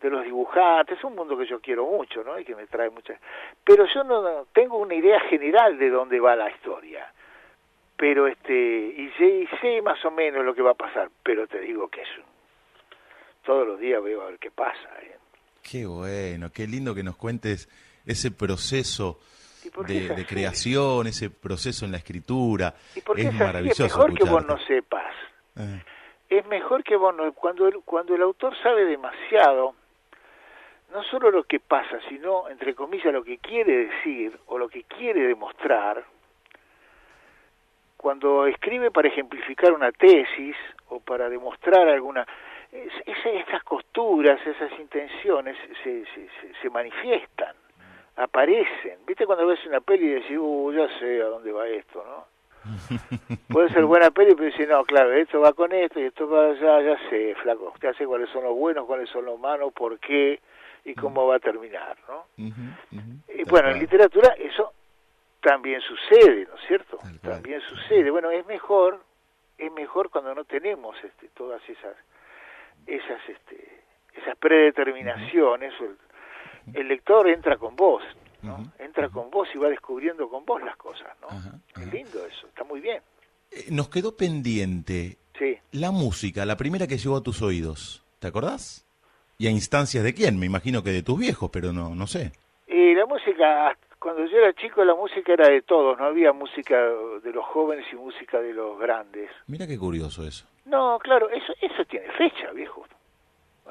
[0.00, 2.38] de los dibujantes, es un mundo que yo quiero mucho, ¿no?
[2.38, 3.18] Y que me trae muchas...
[3.64, 7.12] Pero yo no tengo una idea general de dónde va la historia.
[7.96, 11.46] Pero este, y sé, y sé más o menos lo que va a pasar, pero
[11.46, 12.08] te digo que es.
[13.44, 14.88] Todos los días veo a ver qué pasa.
[15.02, 15.16] ¿eh?
[15.62, 17.68] Qué bueno, qué lindo que nos cuentes
[18.04, 19.18] ese proceso
[19.64, 22.74] ¿Y por qué es de, creación, ese proceso en la escritura.
[22.94, 23.84] ¿Y por qué Es maravilloso.
[23.84, 25.14] Es mejor que vos no sepas.
[25.56, 25.82] Eh,
[26.28, 29.74] es mejor que vos no, cuando el, cuando el autor sabe demasiado,
[30.92, 34.84] no solo lo que pasa, sino, entre comillas, lo que quiere decir o lo que
[34.84, 36.04] quiere demostrar,
[37.96, 40.56] cuando escribe para ejemplificar una tesis
[40.88, 42.26] o para demostrar alguna...
[42.72, 47.54] es- esa- esas costuras, esas intenciones se, se, se, se manifiestan,
[48.16, 48.98] aparecen.
[49.06, 52.36] ¿Viste cuando ves una peli y decís, uh, ya sé a dónde va esto, no?
[53.48, 56.46] Puede ser buena peli, pero dice, no, claro, esto va con esto y esto va
[56.50, 59.98] allá, ya sé, flaco, ya sé cuáles son los buenos, cuáles son los malos, por
[60.00, 60.40] qué
[60.84, 62.24] y cómo va a terminar, ¿no?
[63.28, 64.72] Y bueno, en literatura eso
[65.46, 66.98] también sucede, ¿no es cierto?
[67.22, 68.10] También sucede.
[68.10, 69.00] Bueno, es mejor,
[69.56, 71.94] es mejor cuando no tenemos este, todas esas,
[72.84, 73.82] esas, este,
[74.20, 75.72] esas predeterminaciones.
[75.80, 75.96] El,
[76.74, 78.02] el lector entra con vos,
[78.42, 78.72] ¿no?
[78.80, 81.28] Entra con vos y va descubriendo con vos las cosas, ¿no?
[81.28, 81.52] Ajá.
[81.92, 83.00] lindo eso, está muy bien.
[83.52, 85.56] Eh, Nos quedó pendiente Sí.
[85.72, 88.02] la música, la primera que llegó a tus oídos.
[88.18, 88.84] ¿Te acordás?
[89.38, 90.40] ¿Y a instancias de quién?
[90.40, 92.32] Me imagino que de tus viejos, pero no, no sé.
[92.66, 96.80] Y la música, cuando yo era chico, la música era de todos, no había música
[96.80, 99.28] de los jóvenes y música de los grandes.
[99.48, 100.46] Mira qué curioso eso.
[100.64, 102.86] No, claro, eso eso tiene fecha, viejo.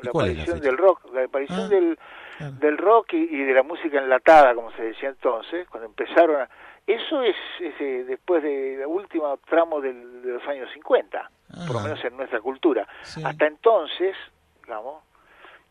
[0.01, 1.99] ¿Y La aparición del rock, la aparición Ah, del,
[2.37, 2.53] claro.
[2.57, 6.49] del rock y, y de la música enlatada, como se decía entonces, cuando empezaron a...
[6.85, 11.31] Eso es, es, después de la última tramo del- de los años 50,
[11.65, 11.87] por lo Ajá.
[11.87, 12.85] menos en nuestra cultura.
[13.03, 13.23] Sí.
[13.25, 14.15] Hasta entonces,
[14.63, 15.01] digamos,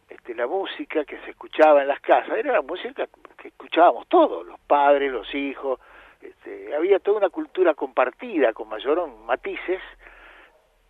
[0.08, 3.06] este, la música que se escuchaba en las casas era la música
[3.38, 5.78] que escuchábamos todos, padres, los hijos,
[6.20, 9.80] este, había toda una cultura compartida con mayor matices,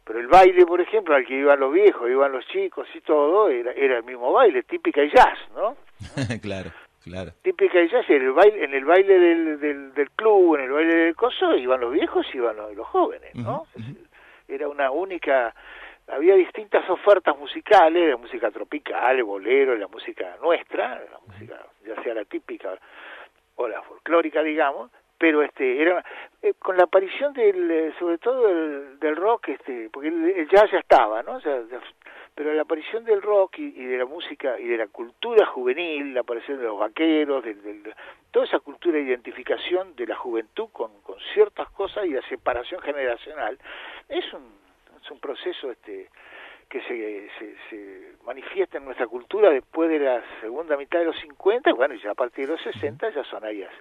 [0.04, 3.50] pero el baile, por ejemplo, al que iban los viejos, iban los chicos y todo,
[3.50, 5.76] era, era el mismo baile, típica y jazz, ¿no?
[6.40, 6.70] claro,
[7.02, 7.32] claro.
[7.42, 10.72] Típica y jazz, en el baile, en el baile del, del, del club, en el
[10.72, 13.66] baile del coso, iban los viejos y iban los, los jóvenes, ¿no?
[14.48, 15.54] Era una única,
[16.08, 22.02] había distintas ofertas musicales, la música tropical, el bolero, la música nuestra, la música ya
[22.02, 22.78] sea la típica
[23.56, 26.04] o la folclórica, digamos, pero este era
[26.42, 30.48] eh, con la aparición del eh, sobre todo del, del rock este porque el, el
[30.48, 31.40] jazz ya estaba no O
[32.34, 36.20] pero la aparición del rock y, de la música y de la cultura juvenil la
[36.22, 37.94] aparición de los vaqueros del, del-
[38.32, 42.80] toda esa cultura de identificación de la juventud con, con ciertas cosas y la separación
[42.82, 43.56] generacional
[44.08, 44.52] es un
[45.00, 46.10] es un proceso este
[46.68, 51.16] que se, se, se manifiesta en nuestra cultura después de la segunda mitad de los
[51.20, 53.72] 50, bueno, y ya a partir de los 60 ya son áreas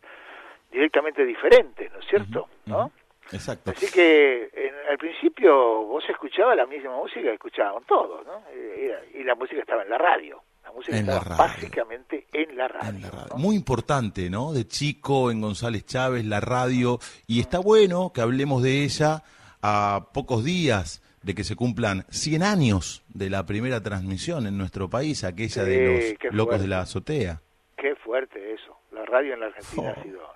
[0.71, 2.47] directamente diferentes, ¿no es cierto?
[2.65, 2.91] ¿no?
[3.31, 3.71] Exacto.
[3.71, 8.43] Así que en- al principio vos escuchabas la misma música que escuchaban todos, ¿no?
[8.51, 10.41] Eh, era- y la música estaba en la radio.
[10.63, 11.53] La música En la estaba radio.
[11.53, 12.89] básicamente en la radio.
[12.89, 13.27] En la radio.
[13.31, 13.37] ¿no?
[13.37, 14.51] Muy importante, ¿no?
[14.53, 16.99] De chico en González Chávez, la radio.
[17.27, 19.23] Y está bueno que hablemos de ella
[19.61, 24.89] a pocos días de que se cumplan 100 años de la primera transmisión en nuestro
[24.89, 27.41] país, aquella Sí, de los locos de la azotea.
[27.77, 28.77] Qué fuerte eso.
[28.91, 29.99] La radio en la Argentina Oh.
[29.99, 30.33] ha sido...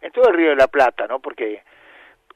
[0.00, 1.20] En todo el Río de la Plata, ¿no?
[1.20, 1.62] Porque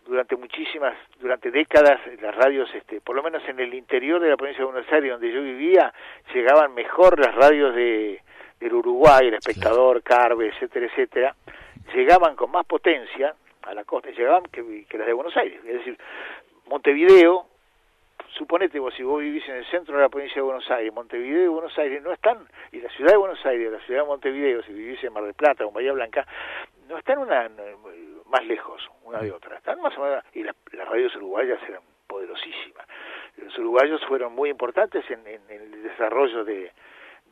[0.07, 4.37] durante muchísimas, durante décadas, las radios, este, por lo menos en el interior de la
[4.37, 5.93] provincia de Buenos Aires, donde yo vivía,
[6.33, 8.23] llegaban mejor las radios de,
[8.61, 11.35] del Uruguay, el Espectador, Carve, etcétera, etcétera,
[11.93, 15.59] llegaban con más potencia a la costa, llegaban que, que las de Buenos Aires.
[15.67, 15.99] Es decir,
[16.69, 17.47] Montevideo,
[18.37, 21.45] suponete vos, si vos vivís en el centro de la provincia de Buenos Aires, Montevideo
[21.45, 22.39] y Buenos Aires no están,
[22.73, 25.35] y la ciudad de Buenos Aires, la ciudad de Montevideo, si vivís en Mar del
[25.35, 26.27] Plata o en Bahía Blanca,
[26.89, 27.49] no están una,
[28.27, 31.83] más lejos una de otra, están más o menos, y la- las radios uruguayas eran
[32.07, 32.87] poderosísimas.
[33.37, 36.73] Los uruguayos fueron muy importantes en, en- en el desarrollo de,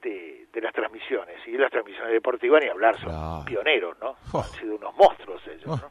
[0.02, 3.44] de, de las transmisiones, y las transmisiones deportivas ni hablar, son Claro.
[3.46, 4.16] pioneros, ¿no?
[4.32, 4.38] Oh.
[4.42, 5.76] Han sido unos monstruos ellos, Oh.
[5.76, 5.90] ¿no?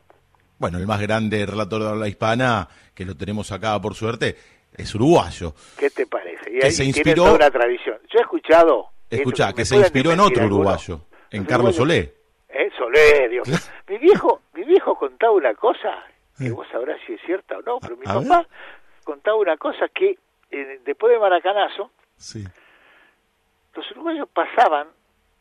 [0.59, 4.35] Bueno, el más grande relator de habla hispana, que lo tenemos acá por suerte,
[4.75, 5.53] es uruguayo.
[5.77, 6.49] ¿Qué te parece?
[6.51, 7.97] Y Que ahí se inspiró- toda una tradición.
[8.11, 8.89] Yo he escuchado...
[9.11, 12.13] me que se inspiró en otro uruguayo, en Los Carlos Solé.
[12.49, 12.69] ¿Eh?
[12.77, 13.47] Solé, Dios.
[13.87, 16.03] Mi viejo, mi viejo contaba una cosa,
[16.37, 18.27] que vos sabrás si es cierta o no, pero mi ver.
[18.27, 18.47] papá
[19.03, 20.17] contaba una cosa que
[20.51, 22.43] eh, después de Maracanazo, Sí.
[23.75, 24.87] los uruguayos pasaban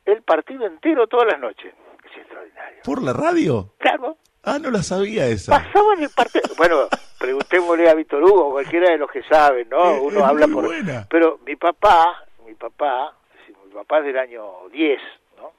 [0.04, 1.72] el partido entero todas las noches.
[2.10, 2.80] Es extraordinario.
[2.84, 3.74] ¿Por la radio?
[3.78, 5.52] Claro, Ah, no la sabía esa.
[5.52, 6.42] pasaban el partido.
[6.56, 6.88] Bueno,
[7.22, 9.92] preguntémosle a Víctor Hugo, cualquiera de los que saben, ¿no?
[9.94, 10.64] Es- Uno es habla por.
[10.66, 11.06] buena.
[11.08, 13.14] Pero mi papá, mi papá,
[13.46, 15.00] si papá es del año 10,
[15.38, 15.52] ¿no?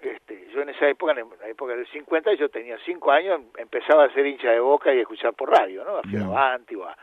[0.00, 4.04] Este, yo en esa época, en la época del 50, yo tenía 5 años, empezaba
[4.04, 5.98] a ser hincha de boca y a escuchar por radio, ¿no?
[5.98, 6.96] A Fioravanti o a,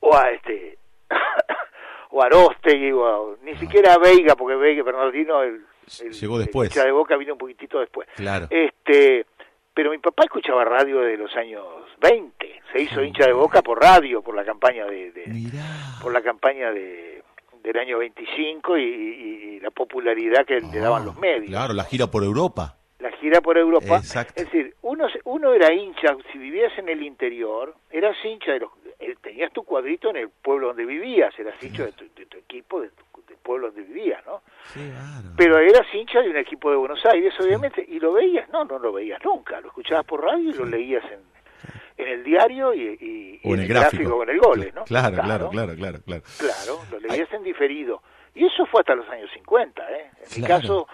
[0.00, 0.78] o a este
[2.10, 5.64] o a Arostegui, o a, ni siquiera a Veiga, porque Veiga Bernardino, el,
[6.00, 6.70] el, Llegó después.
[6.70, 8.08] hincha de boca vino un poquitito después.
[8.16, 8.46] Claro.
[8.50, 9.26] Este,
[9.74, 11.64] pero mi papá escuchaba radio de los años
[12.00, 15.12] 20, se hizo hincha de boca por radio, por la campaña de,
[16.02, 17.22] por la campaña de
[17.62, 21.48] del año 25 y, y- y la popularidad que le daban Ah, los medios.
[21.48, 22.76] Claro, la gira por Europa.
[22.98, 23.96] La gira por Europa.
[23.96, 24.34] Exacto.
[24.36, 28.70] Es decir, uno, uno era hincha, si vivías en el interior, eras hincha de los...
[29.22, 32.80] Tenías tu cuadrito en el pueblo donde vivías, eras hincha de tu, de tu equipo,
[32.80, 34.42] de tu- del pueblo donde vivías, ¿no?
[34.72, 35.28] Claro.
[35.36, 38.78] Pero eras hincha de un equipo de Buenos Aires, obviamente, y lo veías, no, no
[38.78, 41.20] lo veías nunca, lo escuchabas por radio y lo leías en,
[41.96, 44.16] en el diario y, y- y o en el gráfico.
[44.18, 44.84] con el goles, ¿no?
[44.84, 46.22] Claro, claro, claro, claro, claro.
[46.38, 48.02] Claro, lo leías en diferido.
[48.34, 50.10] Y eso fue hasta los años 50, ¿eh?
[50.34, 50.88] En mi caso,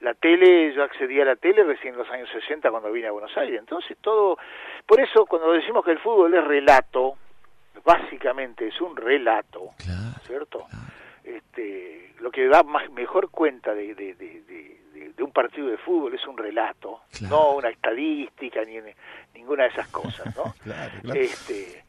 [0.00, 3.12] la tele, yo accedí a la tele recién en los años 60 cuando vine a
[3.12, 3.58] Buenos Aires.
[3.58, 4.38] Entonces todo,
[4.86, 7.16] por eso cuando decimos que el fútbol es relato,
[7.84, 10.18] básicamente es un relato, Claro.
[10.26, 10.66] ¿cierto?
[11.24, 15.68] Este, lo que da más, mejor cuenta de, de, de, de- de- de un partido
[15.68, 17.36] de fútbol es un relato, Claro.
[17.36, 18.92] no una estadística ni ni-
[19.34, 20.54] ninguna de esas cosas, ¿no?
[21.14, 21.84] Este,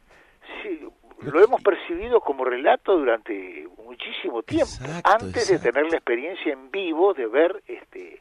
[0.62, 0.80] sí,
[1.22, 6.70] lo hemos percibido como relato durante muchísimo tiempo, Exacto, antes de tener la experiencia en
[6.70, 8.20] vivo de ver este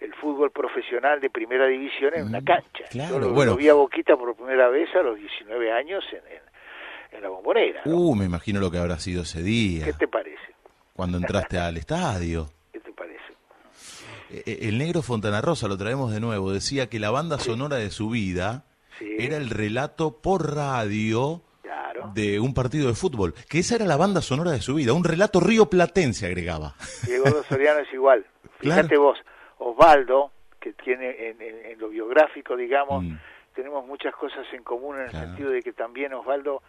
[0.00, 2.84] el fútbol profesional de primera división en una Mm, cancha.
[2.92, 3.52] Yo lo, bueno.
[3.52, 6.42] lo vi a Boquita por primera vez a los 19 años en, en,
[7.12, 7.82] en la bombonera.
[7.84, 7.96] ¿no?
[7.96, 10.38] Uh, me imagino lo que habrá sido ese día, ¿Qué te parece?
[10.94, 12.48] cuando entraste al estadio.
[12.72, 13.32] ¿Qué te parece?
[14.30, 17.76] Eh, eh, El negro Fontana Rosa, lo traemos de nuevo, decía que la banda sonora
[17.76, 18.64] de su vida
[18.98, 19.16] Sí.
[19.18, 22.10] era el relato por radio Claro.
[22.14, 25.02] de un partido de fútbol, que esa era la banda sonora de su vida, un
[25.04, 26.74] relato río platense agregaba.
[27.06, 28.24] Diego Gordo Soriano es igual.
[28.58, 28.82] Claro.
[28.82, 29.18] Fíjate vos,
[29.58, 33.16] Osvaldo, que tiene en, en- en lo biográfico, digamos, Mm.
[33.54, 35.26] tenemos muchas cosas en común en el Claro.
[35.28, 36.62] sentido de que también Osvaldo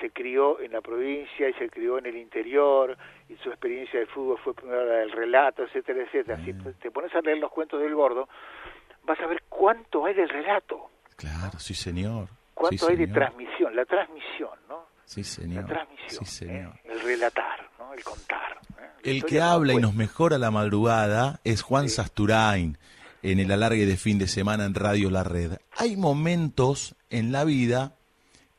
[0.00, 2.96] se crió en la provincia y se crió en el interior
[3.28, 6.38] y su experiencia de fútbol fue primero la del relato, etcétera, etcétera.
[6.44, 8.28] Si te- pones a leer los cuentos del gordo,
[9.04, 12.28] vas a ver cuánto hay del relato, Claro, sí señor.
[12.54, 14.86] cuánto sí, hay de transmisión, la transmisión, ¿no?
[15.04, 15.64] Sí señor.
[15.64, 16.74] La transmisión, Sí señor.
[16.84, 16.90] ¿eh?
[16.92, 17.92] el relatar, ¿no?
[17.92, 18.58] El contar.
[18.80, 18.88] ¿eh?
[19.10, 22.78] El que habla y nos mejora la madrugada es Juan Sasturain
[23.22, 25.58] en el alargue de fin de semana en Radio La Red.
[25.76, 27.92] Hay momentos en la vida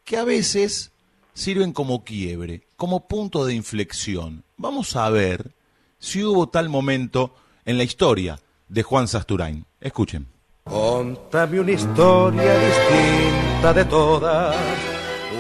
[0.05, 0.91] que a veces
[1.35, 4.43] sirven como quiebre, como punto de inflexión.
[4.57, 5.53] Vamos a ver
[5.99, 9.65] si hubo tal momento en la historia de Juan Sasturain.
[9.79, 10.27] Escuchen.
[10.63, 14.55] Contame una historia distinta de todas,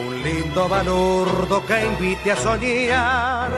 [0.05, 3.51] un lindo balurdo que invite a soñar.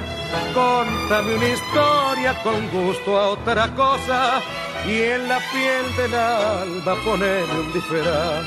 [0.54, 4.42] Contame una historia con gusto a otra cosa
[4.88, 8.46] y en la piel del alba poneme un disfraz.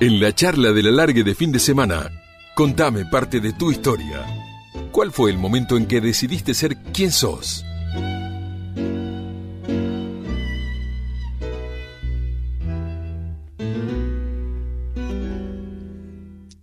[0.00, 2.10] En la charla del alargue de fin de semana,
[2.60, 4.22] contame parte de tu historia.
[4.92, 7.64] ¿Cuál fue el momento en que decidiste ser quien sos?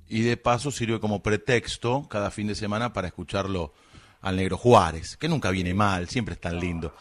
[0.07, 3.73] Y de paso sirve como pretexto cada fin de semana para escucharlo
[4.21, 6.93] al negro Juárez, que nunca viene mal, siempre es tan lindo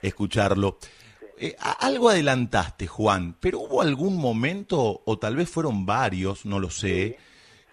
[0.00, 0.78] escucharlo.
[1.36, 6.70] Eh, algo adelantaste, Juan, pero hubo algún momento, o tal vez fueron varios, no lo
[6.70, 7.18] sé,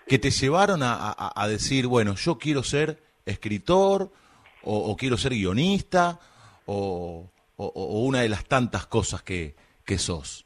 [0.07, 4.11] que te llevaron a, a- decir, bueno, yo quiero ser escritor,
[4.63, 6.19] o, quiero ser guionista,
[6.65, 10.45] o, o- una de las tantas cosas que, que sos.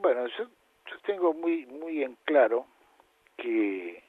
[0.00, 2.66] Bueno, yo, yo tengo muy muy en claro
[3.36, 4.02] que,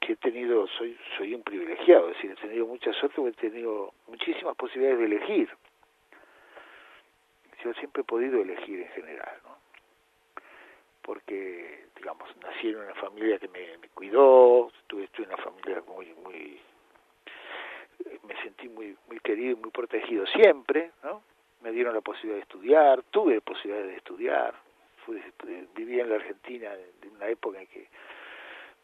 [0.00, 3.92] que he tenido, soy soy un privilegiado, es decir, he tenido mucha suerte he tenido
[4.08, 5.48] muchísimas posibilidades de elegir.
[7.62, 9.56] Yo siempre he podido elegir en general, ¿no?
[11.02, 16.60] Porque, digamos, nací en una familia que me, cuidó, estuve en una familia muy, muy,
[18.28, 21.22] me sentí muy, muy querido y muy protegido siempre, ¿no?
[21.62, 24.54] Me dieron la posibilidad de estudiar, tuve posibilidad de estudiar,
[25.06, 27.88] fui, eh, viví en la Argentina en una época en que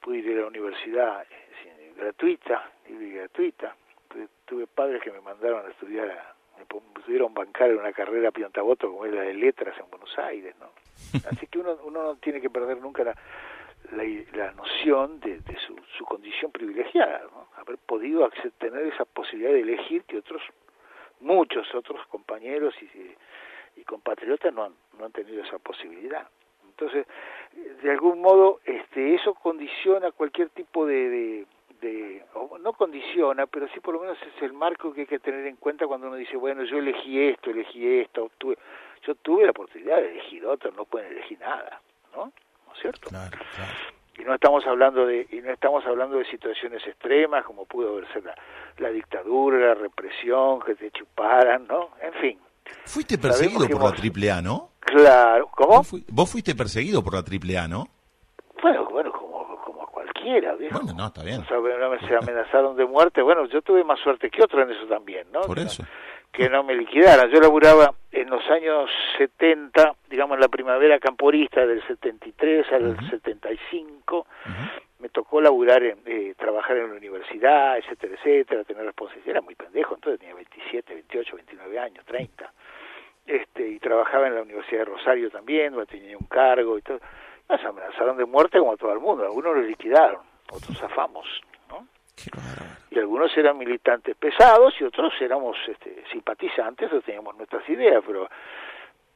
[0.00, 3.76] pude ir a la universidad eh, gratuita, libre y gratuita.
[4.08, 6.34] Tuve, tuve padres que me mandaron a estudiar, a-
[6.66, 10.54] pudieron bancar en una carrera a Piontaboto como es la de letras en Buenos Aires,
[10.58, 10.70] ¿no?
[11.30, 13.16] Así que uno, uno no tiene que perder nunca la,
[13.92, 14.04] la,
[14.34, 17.48] la noción de, de su, su condición privilegiada, ¿no?
[17.56, 20.42] Haber podido tener esa posibilidad de elegir que otros,
[21.20, 26.28] muchos otros compañeros y, y compatriotas no han, no han tenido esa posibilidad.
[26.80, 27.06] Entonces,
[27.82, 31.46] de algún modo, este, eso condiciona cualquier tipo de, de,
[31.80, 35.18] de- o no, condiciona, pero sí por lo menos es el marco que hay que
[35.18, 38.56] tener en cuenta cuando uno dice, bueno, yo elegí esto, elegí esto, tuve,
[39.06, 41.80] yo tuve la oportunidad de elegir otro, no pueden elegir nada,
[42.14, 42.26] ¿no?
[42.66, 43.08] ¿No es cierto?
[43.08, 43.72] Claro, claro.
[44.18, 48.20] Y no estamos hablando de y no estamos hablando de situaciones extremas como pudo verse
[48.20, 48.34] la,
[48.78, 51.90] la dictadura, la represión, que te chuparan, ¿no?
[52.02, 52.38] En fin.
[52.84, 54.70] Fuiste perseguido por la Triple A, ¿no?
[54.80, 55.78] Claro, ¿cómo?
[55.78, 57.88] ¿Vos, fu- vos fuiste perseguido por la Triple A, ¿no?
[58.62, 59.86] Bueno, bueno, como, como
[60.30, 60.56] cualquiera.
[60.72, 61.40] Bueno, no, está bien.
[61.40, 63.22] O sea, se amenazaron de muerte.
[63.22, 65.42] Bueno, yo tuve más suerte que otro en eso también, ¿no?
[65.42, 65.84] Por eso.
[66.32, 67.28] Que no me liquidaran.
[67.30, 74.26] Yo laburaba en los años 70, digamos en la primavera camporista del 73 al 75.
[75.00, 79.30] Me tocó laburar, en, eh, trabajar en la universidad, etcétera, etcétera, tener responsabilidad.
[79.30, 82.52] Era muy pendejo, entonces tenía 27, 28, 29 años, 30.
[83.26, 87.00] Este, y trabajaba en la Universidad de Rosario también, donde tenía un cargo y todo.
[87.50, 89.24] Nos amenazaron de muerte como a todo el mundo.
[89.24, 90.20] Algunos lo liquidaron,
[90.52, 91.26] otros zafamos,
[91.68, 91.84] ¿no?
[92.90, 98.28] Y algunos eran militantes pesados y otros éramos este, simpatizantes o teníamos nuestras ideas pero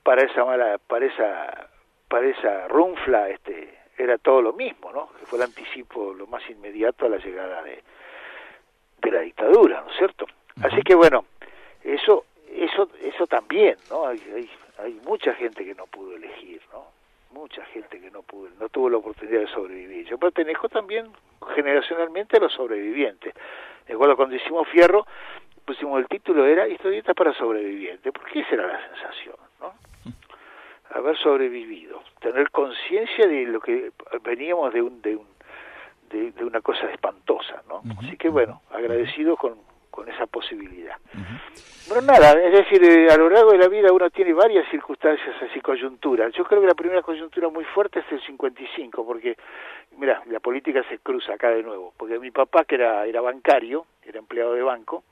[0.03, 1.69] para esa mala para esa
[2.09, 6.49] para esa runfla este era todo lo mismo no que fue el anticipo lo más
[6.51, 7.83] inmediato a la llegada de
[9.03, 10.27] de la dictadura no es cierto
[10.63, 11.27] así que bueno
[11.83, 17.04] eso eso eso también no hay, hay hay mucha gente que no pudo elegir no
[17.35, 20.07] mucha gente que no pudo, no tuvo la oportunidad de sobrevivir.
[20.07, 21.11] Yo pertenezco también
[21.55, 23.35] generacionalmente a los sobrevivientes.
[23.87, 25.07] Recuerdo cuando hicimos Fierro,
[25.65, 29.75] pusimos el título era Historieta para sobrevivientes, porque esa era la sensación, ¿no?
[30.91, 33.91] Haber sobrevivido, tener conciencia de lo que
[34.23, 35.27] veníamos de un de un
[36.09, 37.83] de, de una cosa espantosa, ¿no?
[37.99, 39.59] Así que bueno, agradecido con,
[39.95, 40.97] con esa posibilidad.
[41.87, 45.37] Bueno, nada, es decir, eh, a lo largo de la vida uno tiene varias circunstancias
[45.41, 46.33] así, coyunturas.
[46.33, 49.37] Yo creo que la primera coyuntura muy fuerte es el 55, porque,
[49.97, 53.87] mira, la política se cruza acá de nuevo, porque mi papá, que era, era bancario,
[54.05, 55.05] era empleado de banco,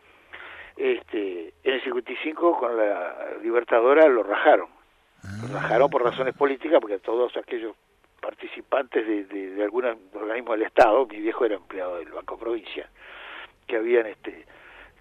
[0.77, 4.67] este, en el 55 con la Libertadora lo rajaron.
[5.43, 7.77] Lo rajaron por razones políticas, porque todos aquellos
[8.21, 12.91] participantes de, de, de algún organismo del Estado, mi viejo era empleado del Banco Provincia,
[13.65, 14.45] que habían este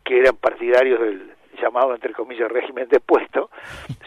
[0.03, 1.31] que eran partidarios del
[1.61, 3.49] llamado entre comillas régimen de puesto,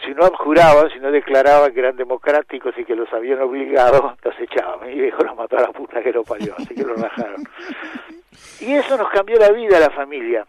[0.03, 4.39] si no abjuraban, si no declaraban que eran democráticos y que los habían obligado, los
[4.39, 4.87] echaban.
[4.87, 7.43] Mi viejo los mató a la puta que lo parió, así que lo rajaron.
[8.59, 10.45] Y eso nos cambió la vida a la familia,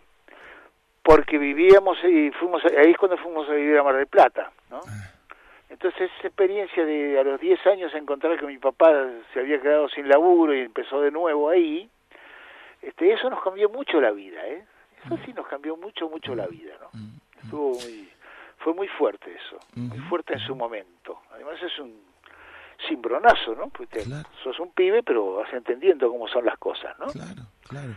[1.02, 4.80] porque vivíamos y fuimos, ahí es cuando fuimos a vivir a Mar del Plata, ¿no?
[5.68, 8.92] Entonces esa experiencia de a los 10 años encontrar que mi papá
[9.32, 11.88] se había quedado sin laburo y empezó de nuevo ahí,
[12.82, 14.64] este, eso nos cambió mucho la vida, ¿eh?
[15.06, 16.90] Eso sí nos cambió mucho, mucho la vida, ¿no?
[17.42, 18.08] Estuvo muy,
[18.58, 21.20] fue muy fuerte eso, muy fuerte en su momento.
[21.32, 21.94] Además es un
[22.88, 23.68] cimbronazo, ¿no?
[23.70, 24.28] Porque Claro.
[24.42, 27.06] sos un pibe, pero vas entendiendo cómo son las cosas, ¿no?
[27.06, 27.94] Claro, claro.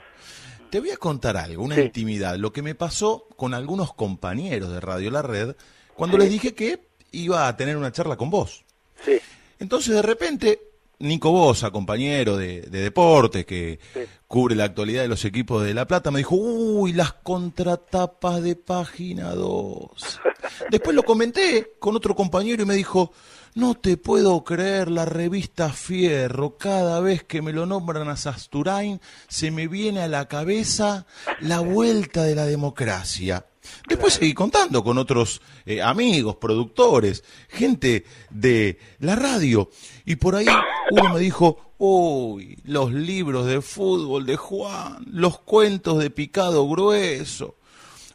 [0.69, 1.81] Te voy a contar algo, una Sí.
[1.81, 5.55] intimidad, lo que me pasó con algunos compañeros de Radio La Red
[5.95, 6.23] cuando Sí.
[6.23, 6.79] les dije que
[7.11, 8.63] iba a tener una charla con vos.
[9.03, 9.19] Sí,
[9.59, 10.59] Entonces de repente,
[10.99, 14.01] Nico Bosa, compañero de, de deportes que Sí.
[14.27, 18.55] cubre la actualidad de los equipos de La Plata, me dijo, uy, las contratapas de
[18.55, 20.19] página 2.
[20.71, 23.11] Después lo comenté con otro compañero y me dijo,
[23.55, 28.99] no te puedo creer la revista Fierro, cada vez que me lo nombran a Sasturain,
[29.27, 31.05] se me viene a la cabeza
[31.39, 33.45] la vuelta de la democracia.
[33.87, 39.69] Después seguí contando con otros eh, amigos, productores, gente de la radio.
[40.05, 40.45] Y por ahí
[40.91, 47.55] uno me dijo, uy, los libros de fútbol de Juan, los cuentos de Picado Grueso,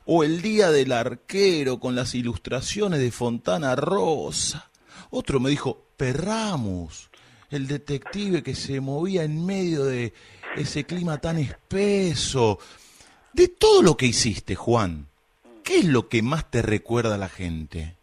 [0.06, 4.70] o el Día del Arquero con las ilustraciones de Fontana Rosa.
[5.10, 7.10] Otro me dijo, Perramus,
[7.50, 10.12] el detective que se movía en medio de
[10.56, 12.58] ese clima tan espeso.
[13.32, 15.06] De todo lo que hiciste, Juan,
[15.62, 17.96] ¿qué es lo que más te recuerda a la gente?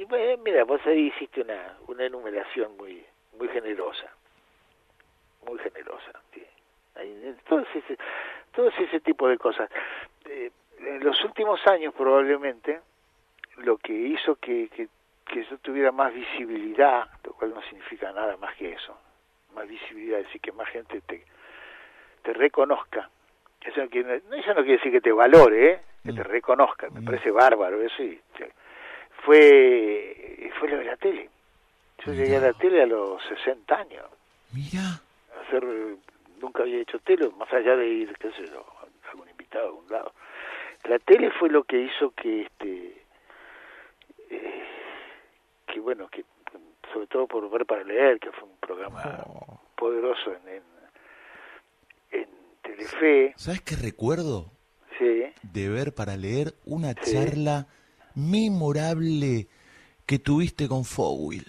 [0.00, 3.04] y bueno, mira, vos ahí hiciste una, una enumeración muy,
[3.40, 4.06] muy generosa,
[5.46, 6.12] muy generosa.
[6.34, 6.44] Sí.
[7.48, 7.96] Todo, ese,
[8.52, 9.70] todo ese tipo de cosas.
[10.26, 12.80] Eh, en los últimos años probablemente
[13.56, 14.88] lo que hizo que, que,
[15.24, 18.98] que yo tuviera más visibilidad, lo cual no significa nada más que eso,
[19.54, 21.24] más visibilidad, es decir, que más gente te,
[22.22, 23.08] te reconozca.
[23.62, 25.80] Eso no, quiere, eso no quiere decir que te valore, ¿eh?
[26.04, 28.18] que te reconozca, me parece bárbaro eso y
[29.24, 31.28] fue fue lo de la tele.
[32.04, 34.06] Yo llegué a la tele a los 60 años.
[34.52, 35.00] Mira,
[35.46, 35.64] Hacer,
[36.40, 38.64] nunca había hecho tele, más allá de ir, qué sé yo,
[39.04, 40.12] a algún invitado a algún lado.
[40.84, 43.02] La tele fue lo que hizo que, este,
[44.30, 44.64] eh,
[45.66, 46.24] que bueno, que
[46.92, 49.24] sobre todo por ver para leer, que fue un programa
[49.76, 50.62] poderoso en, en,
[52.22, 52.28] en
[52.62, 54.50] Telefe Fe, ¿Sabes qué recuerdo?
[54.98, 55.22] sí.
[55.42, 57.12] De ver para leer una Sí.
[57.14, 57.66] charla
[58.14, 59.46] memorable
[60.06, 61.46] que tuviste con Fowil.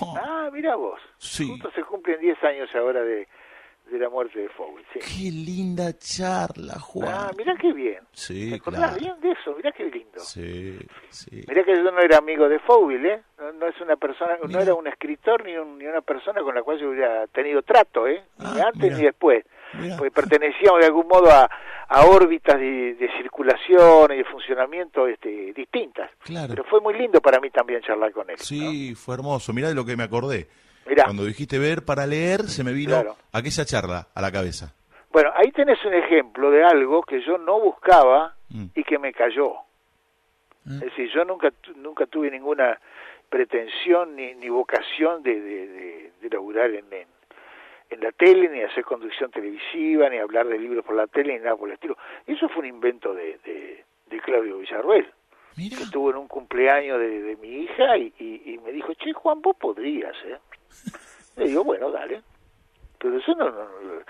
[0.00, 1.00] Oh, Ah, mira vos.
[1.18, 1.48] Sí.
[1.48, 3.26] Justo se cumplen 10 años ahora de,
[3.90, 4.98] de la muerte de Fowell, sí.
[5.00, 7.08] Qué linda charla, Juan.
[7.12, 8.00] Ah, mirá qué bien.
[8.12, 8.98] Sí, ¿Te acordás claro.
[9.00, 9.54] bien de eso?
[9.56, 10.20] Mirá qué lindo.
[10.20, 10.78] Sí,
[11.10, 11.42] sí.
[11.48, 13.22] Mirá que yo no era amigo de Fowell, ¿eh?
[13.38, 14.62] No, no es una persona, no Mirá.
[14.62, 18.06] era un escritor ni, un- ni una persona con la cual yo hubiera tenido trato,
[18.08, 18.24] ¿eh?
[18.38, 18.96] Ni Ah, antes mirá.
[18.96, 19.44] ni después.
[19.96, 21.48] Porque pertenecíamos de algún modo a,
[21.88, 26.10] a órbitas de, de circulación y de funcionamiento este, distintas.
[26.24, 26.48] Claro.
[26.50, 28.36] Pero fue muy lindo para mí también charlar con él.
[28.38, 28.44] ¿no?
[28.44, 29.52] Sí, fue hermoso.
[29.52, 30.48] Mirá de lo que me acordé.
[30.86, 31.04] Mirá.
[31.04, 33.16] Cuando dijiste ver para leer, se me vino Claro.
[33.32, 34.74] aquella charla a la cabeza.
[35.12, 38.66] Bueno, ahí tenés un ejemplo de algo que yo no buscaba Mm.
[38.74, 39.54] y que me cayó.
[40.64, 40.74] Mm.
[40.74, 42.78] Es decir, yo nunca nunca tuve ninguna
[43.28, 47.08] pretensión ni, ni vocación de, de, de, de laburar en, en,
[47.90, 51.40] en la tele, ni hacer conducción televisiva, ni hablar de libros por la tele, ni
[51.44, 51.96] nada por el estilo.
[52.26, 55.12] Eso fue un invento de, de, de Claudio Villarruel,
[55.56, 58.92] Mira, que estuvo en un cumpleaños de, de mi hija y, y, y me dijo,
[58.94, 60.38] che, Juan, vos podrías, ¿eh?
[61.36, 62.22] Le digo, bueno, dale.
[62.98, 64.02] Pero eso no, no, no-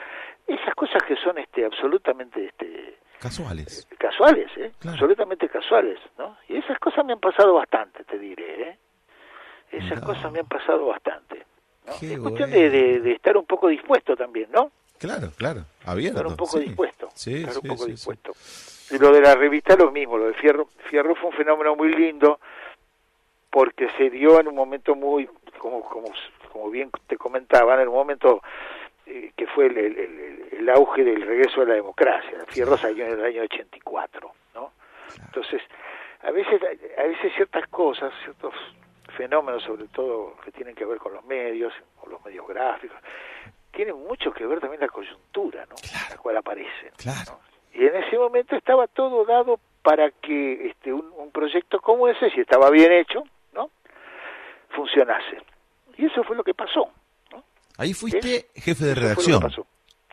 [0.47, 3.89] esas cosas que son este absolutamente este casuales.
[3.99, 4.73] casuales, ¿eh?
[4.79, 4.95] Claro.
[4.95, 6.37] absolutamente casuales, ¿no?
[6.49, 8.79] Y esas cosas me han pasado bastante, te diré, ¿eh?
[9.73, 11.45] Esas cosas me han pasado bastante.
[11.87, 11.93] ¿No?
[11.93, 14.71] Es cuestión de, de, de estar un poco dispuesto también, ¿no?
[14.99, 15.65] Claro, claro.
[15.85, 16.19] Abierto.
[16.19, 16.65] Estar un poco sí.
[16.65, 17.09] dispuesto.
[17.15, 18.33] Sí, estar sí, un poco dispuesto.
[18.91, 20.69] Y lo de la revista lo mismo, lo de Fierro.
[20.91, 22.39] Fierro fue un fenómeno muy lindo
[23.51, 25.29] porque se dio en un momento muy,
[25.59, 26.09] como, como,
[26.53, 28.43] como bien te comentaban, en un momento
[29.07, 32.39] eh, que fue el, el- el- el auge del regreso de la democracia.
[32.49, 34.73] Fierro salió en el año 84, ¿no?
[35.27, 35.61] Entonces,
[36.23, 36.61] a veces,
[36.99, 38.55] a veces ciertas cosas, ciertos
[39.17, 42.99] fenómenos, sobre todo que tienen que ver con los medios, o los medios gráficos,
[43.73, 45.75] tienen mucho que ver también la coyuntura, ¿no?
[45.83, 46.93] En la cual aparecen.
[46.97, 47.41] Claro.
[47.73, 52.31] Y en ese momento estaba todo dado para que este un, un proyecto como ese,
[52.31, 53.71] si estaba bien hecho, ¿no?
[54.75, 55.39] funcionase.
[55.97, 56.91] Y eso fue lo que pasó.
[57.33, 57.45] ¿no?
[57.79, 59.41] Ahí fuiste jefe de redacción.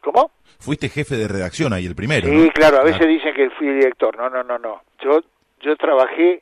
[0.02, 0.32] ¿Cómo?
[0.60, 2.28] Fuiste jefe de redacción ahí, el primero.
[2.28, 2.52] Sí, ¿no?
[2.52, 4.16] claro, a veces dicen que fui director.
[4.18, 4.82] No, no, no, no.
[5.04, 5.22] Yo
[5.62, 6.42] yo trabajé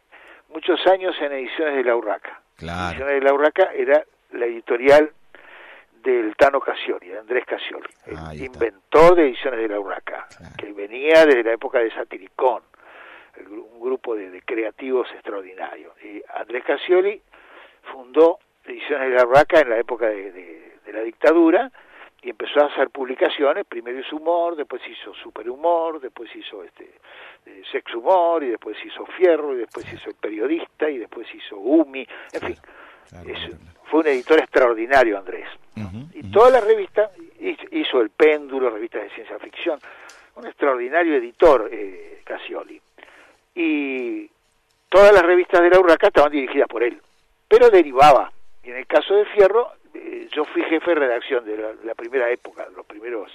[0.50, 2.42] muchos años en ediciones de La Urraca.
[2.60, 2.90] Claro.
[2.90, 5.12] Ediciones de La Urraca era la editorial
[6.04, 8.46] del Tano Casioli, de Andrés Casioli, el Ahí está.
[8.46, 10.54] inventor de Ediciones de La Urraca, Claro.
[10.58, 12.64] que venía desde la época de Satiricón,
[13.36, 15.94] el un grupo de, de creativos extraordinarios.
[16.04, 17.22] Y Andrés Casioli
[17.92, 21.72] fundó Ediciones de La Urraca en la época de, de- de la dictadura
[22.22, 26.92] y empezó a hacer publicaciones, primero hizo humor, después hizo superhumor, después hizo este
[27.46, 31.58] eh, sex humor, y después hizo fierro, y después hizo el periodista, y después hizo
[31.58, 32.56] Umi, en fin.
[33.10, 35.48] Claro, Es- fue un editor extraordinario, Andrés.
[35.76, 36.32] Y ujú.
[36.32, 37.10] todas las revistas,
[37.40, 39.80] hizo- hizo El Péndulo, revistas de ciencia ficción,
[40.36, 42.80] un extraordinario editor, eh, Casioli.
[43.56, 44.30] Y
[44.90, 47.02] todas las revistas de la Urraca estaban dirigidas por él,
[47.48, 48.32] pero derivaba.
[48.64, 51.96] Y en el caso de Fierro, eh, yo fui jefe de redacción de la, la
[51.96, 53.32] primera época, los primeros,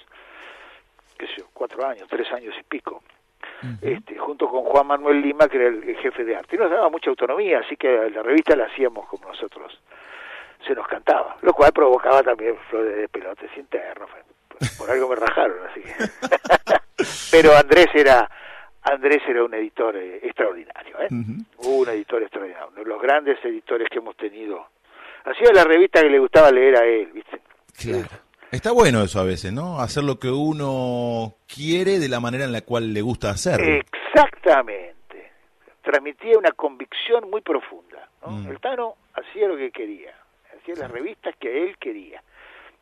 [1.19, 3.03] qué sé yo, cuatro años, tres años y pico.
[3.81, 6.57] Este, junto con Juan Manuel Lima, que era el, jefe de arte.
[6.57, 9.79] Y nos daba mucha autonomía, así que la revista la hacíamos como nosotros
[10.67, 14.09] se nos cantaba, lo cual provocaba también flores de pelotes internos.
[14.49, 15.93] Por, por algo me rajaron, así que.
[17.31, 18.29] Pero Andrés era
[18.85, 21.09] Andrés era un editor eh, extraordinario, ¿eh?
[21.11, 24.69] Un editor extraordinario, uno de los grandes editores que hemos tenido.
[25.25, 27.41] Hacía la revista que le gustaba leer a él, ¿viste?
[27.79, 28.07] Claro.
[28.51, 29.81] Está bueno eso a veces, ¿no?
[29.81, 33.67] Hacer lo que uno quiere de la manera en la cual le gusta hacerlo.
[33.67, 35.33] Exactamente.
[35.83, 38.09] Transmitía una convicción muy profunda.
[38.23, 38.31] ¿no?
[38.33, 38.49] Mm.
[38.49, 40.15] El Tano hacía lo que quería,
[40.57, 42.23] hacía las revistas que él quería.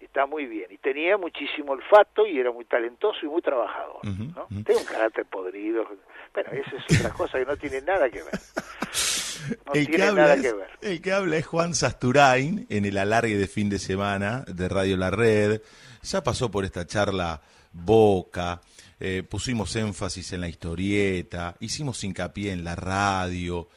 [0.00, 0.66] Está muy bien.
[0.70, 4.04] Y tenía muchísimo olfato y era muy talentoso y muy trabajador.
[4.04, 4.44] ¿no?
[4.44, 4.62] ujú.
[4.64, 5.86] Tenía un carácter podrido.
[6.34, 8.32] Bueno, eso es otra cosa que no tiene nada que ver.
[9.66, 10.70] No el, que tiene habla nada es, que ver.
[10.82, 14.96] el que habla es Juan Sasturain en el alargue de fin de semana de Radio
[14.96, 15.60] La Red.
[16.02, 17.40] Ya pasó por esta charla
[17.72, 18.60] Boca,
[19.00, 23.68] eh, pusimos énfasis en la historieta, hicimos hincapié en la radio,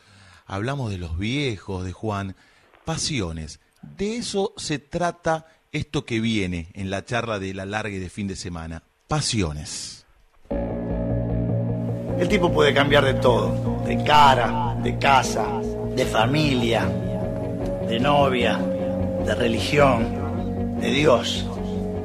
[0.45, 2.35] hablamos de los viejos de Juan,
[2.83, 3.59] pasiones.
[3.81, 8.35] De eso se trata esto que viene en la charla del alargue de fin de
[8.35, 8.83] semana.
[9.07, 10.05] Pasiones.
[12.19, 15.43] El tipo puede cambiar de todo, de cara, de casa,
[15.95, 16.85] de familia,
[17.87, 18.55] de novia,
[19.25, 21.43] de religión, de Dios.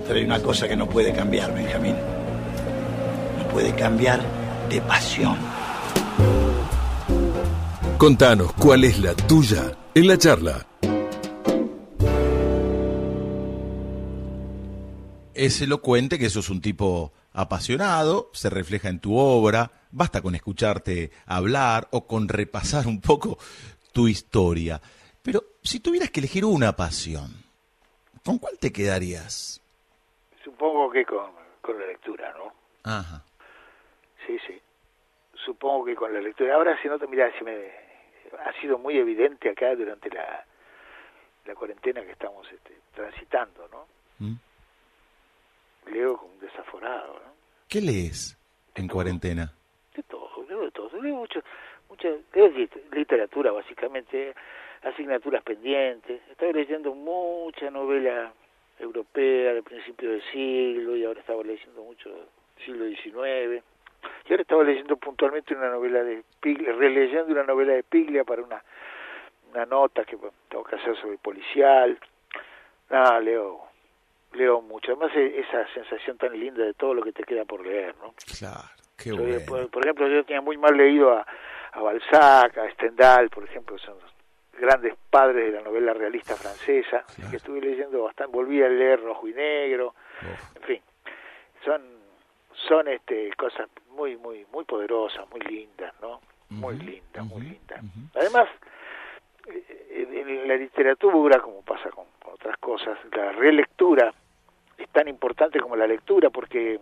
[0.06, 1.94] Pero hay una cosa que no puede cambiar, Benjamín.
[3.36, 4.22] No puede cambiar
[4.70, 5.36] de pasión.
[7.98, 10.66] Contanos cuál es la tuya en la charla.
[15.34, 20.34] Es elocuente que eso es un tipo apasionado, se refleja en tu obra, basta con
[20.34, 23.38] escucharte hablar o con repasar un poco
[23.92, 24.80] tu historia.
[25.22, 27.30] Pero si tuvieras que elegir una pasión,
[28.24, 29.60] ¿con cuál te quedarías?
[30.42, 31.30] Supongo que con,
[31.60, 32.52] con la lectura, ¿no?
[32.84, 33.22] Ajá.
[34.26, 34.60] Sí, sí.
[35.44, 36.54] Supongo que con la lectura.
[36.54, 37.70] Ahora, si no, mira, si me
[38.44, 40.44] ha sido muy evidente acá durante la,
[41.46, 43.86] la cuarentena que estamos este, transitando, ¿no?
[44.18, 44.34] ¿Mm?
[45.92, 47.32] Leo como un desaforado, ¿no?
[47.68, 48.38] ¿Qué lees
[48.74, 49.52] en cuarentena?
[51.00, 51.40] Leo mucho,
[51.88, 52.08] mucha,
[52.92, 54.34] literatura, básicamente,
[54.82, 56.20] asignaturas pendientes.
[56.30, 58.32] Estaba leyendo mucha novela
[58.78, 62.10] europea del principio del siglo y ahora estaba leyendo mucho
[62.64, 63.62] siglo XIX.
[64.26, 68.42] Y ahora estaba leyendo puntualmente una novela de Piglia, releyendo una novela de Piglia para
[68.42, 68.62] una,
[69.50, 70.16] una nota que
[70.48, 71.98] tengo que hacer sobre policial.
[72.88, 73.60] Nada, leo,
[74.32, 74.92] leo mucho.
[74.92, 78.14] Además, e- esa sensación tan linda de todo lo que te queda por leer, ¿no?
[78.38, 79.38] Claro, qué Yo, bueno.
[79.46, 81.26] por, por ejemplo, yo tenía muy mal leído a,
[81.72, 84.10] a Balzac, a Stendhal, por ejemplo, son los
[84.60, 89.00] grandes padres de la novela realista francesa, así que estuve leyendo bastante, volví a leer
[89.02, 90.56] Rojo y Negro, Uf.
[90.56, 90.80] en fin,
[91.64, 91.82] son
[92.68, 96.20] son este cosas muy muy muy poderosas, muy lindas, ¿no?
[96.50, 97.80] Muy lindas, muy lindas.
[98.14, 98.48] Además,
[99.46, 104.12] eh, en en la literatura, como pasa con con otras cosas, la relectura
[104.76, 106.78] es tan importante como la lectura porque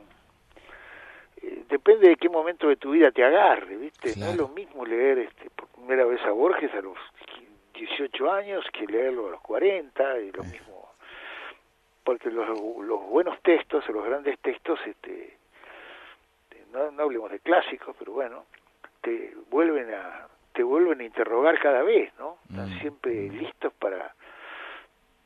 [1.43, 4.16] eh, depende de qué momento de tu vida te agarre, ¿viste?
[4.16, 6.99] No es lo mismo leer este, por primera vez a Borges a los
[7.74, 10.89] 18 años que leerlo a los 40 y lo mismo
[12.05, 15.36] porque los, los buenos textos, los grandes textos, este,
[16.72, 18.47] no, no hablemos de clásicos, pero bueno,
[19.03, 22.39] te vuelven a te vuelven a interrogar cada vez, ¿no?
[22.49, 22.80] Están Mm.
[22.80, 24.14] siempre listos para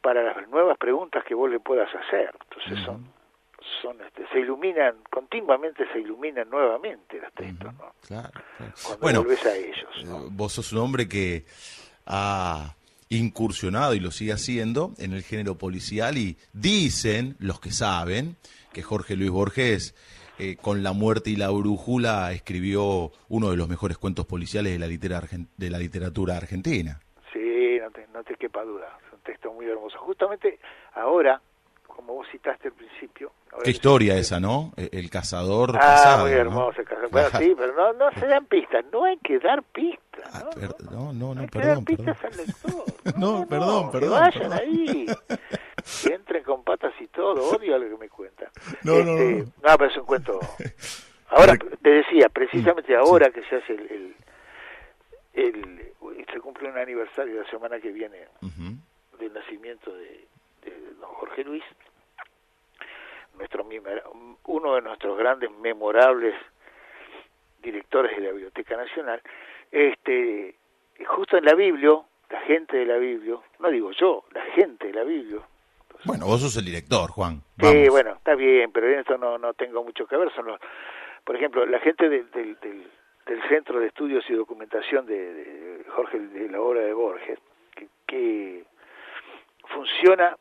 [0.02, 2.34] para las nuevas preguntas que vos le puedas hacer.
[2.48, 2.82] Entonces Ujú.
[2.84, 3.12] son
[3.80, 7.94] son este, se iluminan continuamente se iluminan nuevamente los textos, ¿no?
[8.06, 8.72] Claro, claro.
[8.82, 10.30] Cuando Bueno, volvés a ellos, eh, ¿no?
[10.30, 11.44] vos sos un hombre que
[12.06, 12.74] ha
[13.08, 18.36] incursionado y lo sigue haciendo en el género policial y dicen los que saben
[18.72, 19.94] que Jorge Luis Borges
[20.38, 24.78] eh, con La muerte y la brújula escribió uno de los mejores cuentos policiales de
[24.78, 25.22] la, litera
[25.56, 27.00] de la literatura argentina.
[27.32, 28.98] Sí, no te, no te quepa duda.
[29.06, 29.98] Es un texto muy hermoso.
[29.98, 30.58] Justamente
[30.94, 31.40] ahora,
[31.94, 33.32] como vos citaste al principio.
[33.58, 34.72] Qué que- historia esa, ¿no?
[34.76, 36.36] E- El cazador Ah, casado, muy ¿no?
[36.40, 36.80] hermoso.
[36.80, 37.08] el cajón.
[37.10, 38.84] Bueno, sí, pero no, no se dan pistas.
[38.92, 40.28] No hay que dar pistas.
[40.32, 40.50] Ah,
[40.90, 40.90] ¿no?
[40.90, 42.40] no, no, no, hay que perdón, dar pistas perdón.
[42.40, 42.84] al lector.
[43.18, 44.58] No, perdón, que perdón, vayan perdón.
[44.58, 45.06] ahí.
[46.02, 47.50] Que entren con patas y todo.
[47.56, 48.48] Odio lo que me cuentan.
[48.84, 49.32] No, no, Este,
[49.62, 49.70] no.
[49.70, 50.40] No, pero es un cuento.
[51.28, 54.14] Ahora, te decía, precisamente ahora que se hace el, el,
[55.34, 55.92] el-
[56.32, 58.76] se cumple un aniversario la semana que viene Ujú.
[59.18, 60.26] del nacimiento de,
[60.64, 61.62] de don Jorge Luis,
[63.36, 63.66] nuestro
[64.44, 66.34] uno de nuestros grandes memorables
[67.62, 69.20] directores de la Biblioteca Nacional,
[69.70, 70.56] este
[71.06, 71.92] justo en la Biblia,
[72.30, 75.40] la gente de la Biblia, no digo yo, la gente de la Biblia,
[76.04, 77.42] Bueno, vos sos el director, Juan.
[77.60, 77.88] Sí, Vamos.
[77.90, 80.32] bueno, está bien, pero en esto no, no tengo mucho que ver.
[80.34, 80.60] Son los,
[81.24, 82.90] por ejemplo, la gente del, del, del,
[83.26, 87.38] del Centro de Estudios y Documentación de, de Jorge, de la obra de Borges,
[87.76, 88.64] que, que
[89.68, 90.36] funciona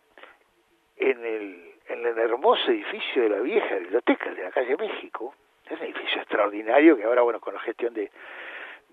[1.01, 5.33] en el, en el hermoso edificio de la vieja biblioteca de la calle México.
[5.65, 8.11] Es un edificio extraordinario que ahora, bueno, con la gestión de,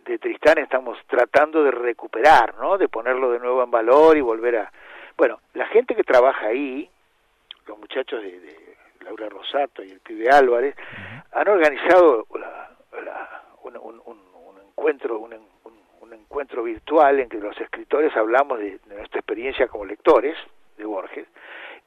[0.05, 2.79] de Tristán estamos tratando de recuperar, ¿no?
[2.79, 4.73] De ponerlo de nuevo en valor y volver a...
[5.17, 6.89] Bueno, la gente que trabaja ahí,
[7.67, 10.75] los muchachos de, de Laura Rosato y el pibe Álvarez,
[11.33, 12.71] han organizado la-
[13.05, 15.35] la- un, un- un- un encuentro un,
[16.13, 20.37] encuentro virtual en que los escritores hablamos de, de nuestra experiencia como lectores
[20.77, 21.27] de Borges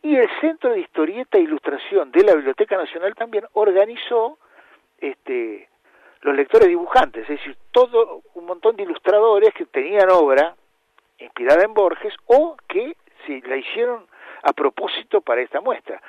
[0.03, 4.37] y el Centro de Historieta e Ilustración de la Biblioteca Nacional también organizó
[4.97, 5.69] este
[6.21, 10.55] los lectores dibujantes, es decir, todo un montón de ilustradores que tenían obra
[11.17, 12.95] inspirada en Borges o que
[13.25, 14.05] si la hicieron
[14.43, 15.99] a propósito para esta muestra.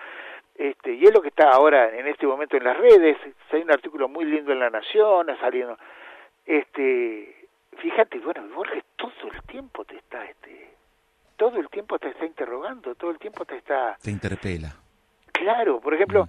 [0.54, 3.16] Este, y es lo que está ahora en este momento en las redes,
[3.52, 5.78] hay un artículo muy lindo en La Nación, saliendo
[6.44, 7.42] este
[7.78, 10.01] fíjate, bueno, Borges todo el tiempo te
[11.42, 14.76] todo el tiempo te está interrogando, todo el tiempo te está Te interpela.
[15.32, 16.28] Claro, por ejemplo,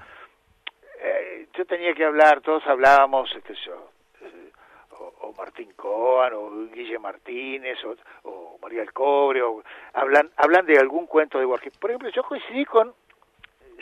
[0.99, 3.29] eh, yo tenía que hablar, todos hablábamos,
[3.63, 3.91] yo,
[4.21, 4.51] eh,
[4.89, 7.95] o, o Martín Coan, o Guille Martínez, o,
[8.27, 9.61] o María del Cobre, o
[9.93, 11.77] hablan, hablan de algún cuento de Borges.
[11.77, 12.91] Por ejemplo, yo coincidí con,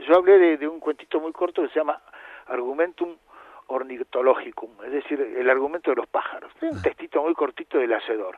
[0.05, 2.01] yo hablé de, de un cuentito muy corto que se llama
[2.47, 3.15] Argumentum
[3.67, 6.51] Ornitologicum, es decir, el argumento de los pájaros.
[6.59, 8.37] Es un textito muy cortito del Hacedor.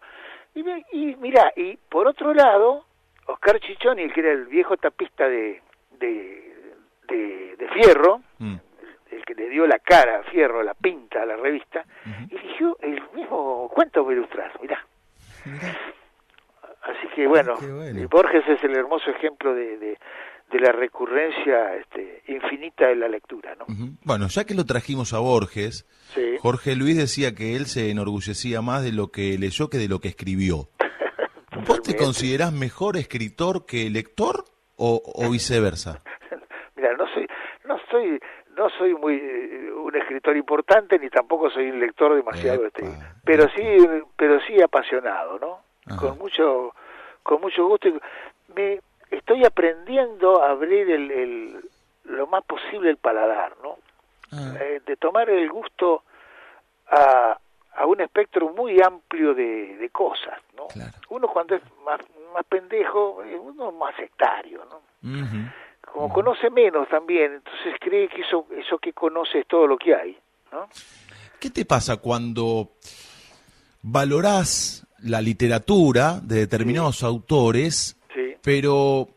[0.56, 2.86] Y, me- y mira, y por otro lado,
[3.28, 5.62] Oscar Chichoni, que era el viejo tapista de,
[6.00, 6.74] de,
[7.08, 8.56] de, de Fierro, Mm.
[9.12, 11.86] el que dio la cara, fierro, la pinta a la revista,
[12.30, 14.86] eligió el mismo cuento para ilustrar, mirá.
[16.82, 17.56] Así que bueno,
[18.08, 19.98] Borges es el hermoso ejemplo de, de,
[20.60, 23.56] la recurrencia este, infinita de la lectura.
[23.56, 23.66] ¿no?
[24.04, 25.86] Bueno, ya que lo trajimos a Borges,
[26.40, 30.00] Jorge Luis decía que él se enorgullecía más de lo que leyó que de lo
[30.00, 30.70] que escribió.
[31.68, 34.46] ¿Vos te considerás mejor escritor que lector
[34.78, 36.02] o, o viceversa?
[36.76, 37.28] Mira, no soy,
[37.66, 38.20] no soy,
[38.58, 42.84] no soy muy eh, un escritor importante ni tampoco soy un lector demasiado, este,
[43.24, 43.62] pero sí,
[44.16, 45.60] pero sí apasionado, ¿no?
[45.98, 46.74] Con mucho,
[47.22, 47.90] con mucho gusto.
[48.56, 48.80] Me
[49.18, 51.70] estoy aprendiendo a abrir el, el
[52.06, 53.78] lo más posible el paladar, ¿no?
[54.32, 54.54] Ah.
[54.60, 56.04] Eh, de tomar el gusto
[56.90, 57.38] a,
[57.76, 60.68] a un espectro muy amplio de, de cosas, ¿no?
[61.10, 62.00] Uno cuando es más,
[62.34, 64.82] más pendejo, uno es más sectario, ¿no?
[65.92, 69.94] Como conoce menos también, entonces cree que eso, eso que conoce es todo lo que
[69.94, 70.18] hay,
[70.52, 70.68] ¿no?
[71.40, 72.72] ¿Qué te pasa cuando
[73.82, 77.98] valorás la literatura de determinados autores,
[78.44, 79.10] pero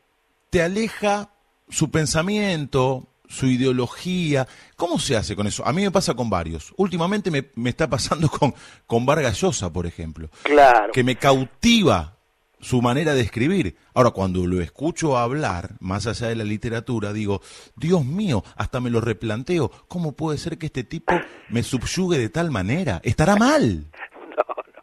[0.51, 1.31] te aleja
[1.69, 4.47] su pensamiento, su ideología.
[4.77, 5.67] ¿Cómo se hace con eso?
[5.67, 6.73] A mí me pasa con varios.
[6.77, 8.55] Últimamente me, me está pasando con,
[8.87, 10.31] con Vargas Llosa, por ejemplo.
[10.45, 10.93] Claro.
[10.93, 12.17] Que me cautiva
[12.61, 13.77] su manera de escribir.
[13.95, 17.41] Ahora, cuando lo escucho hablar, más allá de la literatura, digo,
[17.75, 19.71] Dios mío, hasta me lo replanteo.
[19.89, 21.15] ¿Cómo puede ser que este tipo
[21.49, 23.01] me subyugue de tal manera?
[23.03, 23.87] ¿Estará mal?
[24.37, 24.83] No, no.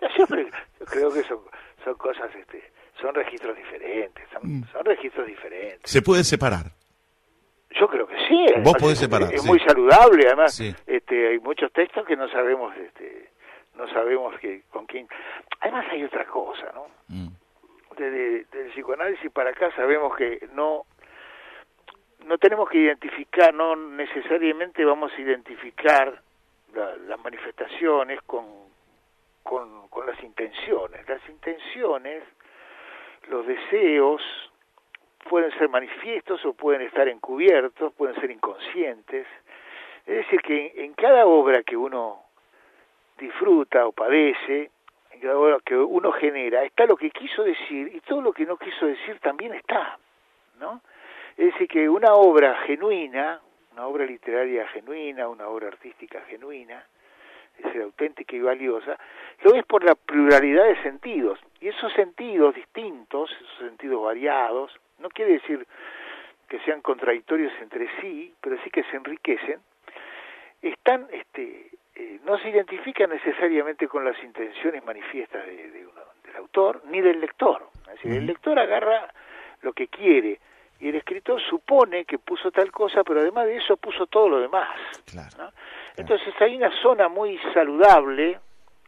[0.00, 0.50] Yo siempre
[0.80, 1.38] yo creo que son,
[1.84, 2.62] son cosas, este,
[3.06, 4.24] son registros diferentes.
[4.32, 4.64] Son, mm.
[4.72, 5.90] son registros diferentes.
[5.90, 6.66] ¿Se puede separar?
[7.78, 8.46] Yo creo que sí.
[8.62, 9.32] Vos podés separar.
[9.32, 10.60] Es, muy saludable, además.
[10.86, 13.30] Este, hay muchos textos que no sabemos, este,
[13.76, 15.06] no sabemos que con quién.
[15.60, 16.86] Además hay otra cosa, ¿no?
[17.08, 17.28] Mm.
[17.96, 20.84] Desde, del psicoanálisis para acá sabemos que no
[22.26, 26.20] no tenemos que identificar, no necesariamente vamos a identificar
[26.74, 28.44] las manifestaciones con,
[29.44, 31.08] con, con las intenciones.
[31.08, 32.24] Las intenciones,
[33.28, 34.22] los deseos,
[35.28, 39.26] pueden ser manifiestos o pueden estar encubiertos, pueden ser inconscientes.
[40.06, 42.22] Es decir, que en, cada obra que uno
[43.18, 44.70] disfruta o padece,
[45.10, 48.46] en cada obra que uno genera, está lo que quiso decir y todo lo que
[48.46, 49.98] no quiso decir también está,
[50.60, 50.80] ¿no?
[51.36, 53.40] Es decir, que una obra genuina,
[53.72, 56.82] una obra literaria genuina, una obra artística genuina,
[57.58, 58.98] es decir, auténtica y valiosa,
[59.42, 61.38] lo es por la pluralidad de sentidos.
[61.60, 65.66] Y esos sentidos distintos, esos sentidos variados, no quiere decir
[66.48, 69.60] que sean contradictorios entre sí, pero sí que se enriquecen,
[70.62, 77.00] están, este, eh, no se identifican necesariamente con las intenciones manifiestas de, del autor ni
[77.00, 77.68] del lector.
[77.88, 79.12] Es decir, el lector agarra
[79.62, 80.38] lo que quiere
[80.78, 84.40] y el escritor supone que puso tal cosa, pero además de eso puso todo lo
[84.40, 84.68] demás.
[85.96, 88.38] Entonces hay una zona muy saludable,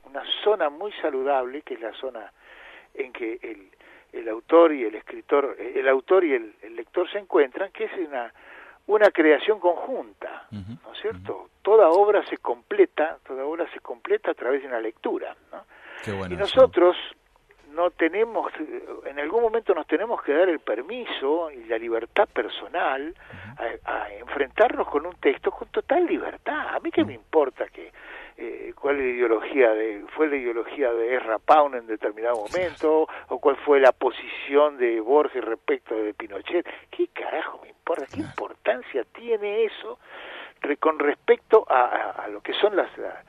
[0.04, 2.32] una zona muy saludable, que es la zona
[2.94, 3.70] en que el,
[4.12, 8.32] el autor y el escritor, el autor y el, lector se encuentran, que es una,
[8.86, 11.50] una creación conjunta, ¿no es cierto?
[11.62, 15.64] Toda obra se completa, toda obra se completa a través de una lectura, ¿no?
[16.30, 16.96] y nosotros
[17.78, 18.52] no tenemos,
[19.06, 23.14] en algún momento nos tenemos que dar el permiso y la libertad personal
[23.84, 26.74] a, enfrentarnos con un texto con total libertad.
[26.74, 27.92] A mí qué me importa que
[28.36, 33.06] eh, cuál es la ideología de, fue la ideología de Ezra Pound en determinado momento,
[33.28, 36.66] o cuál fue la posición de Borges respecto de Pinochet.
[36.90, 38.06] ¿Qué carajo me importa?
[38.12, 40.00] ¿Qué importancia tiene eso
[40.80, 43.22] con respecto a, lo que son las, la,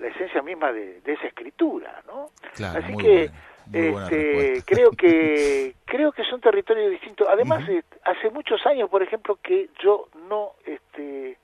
[0.00, 2.30] la, esencia misma de, esa escritura, ¿no?
[2.74, 3.30] Así que
[3.72, 7.28] este, creo que creo que son territorios distintos.
[7.28, 11.38] Además, eh, hace muchos años, por ejemplo, que yo no este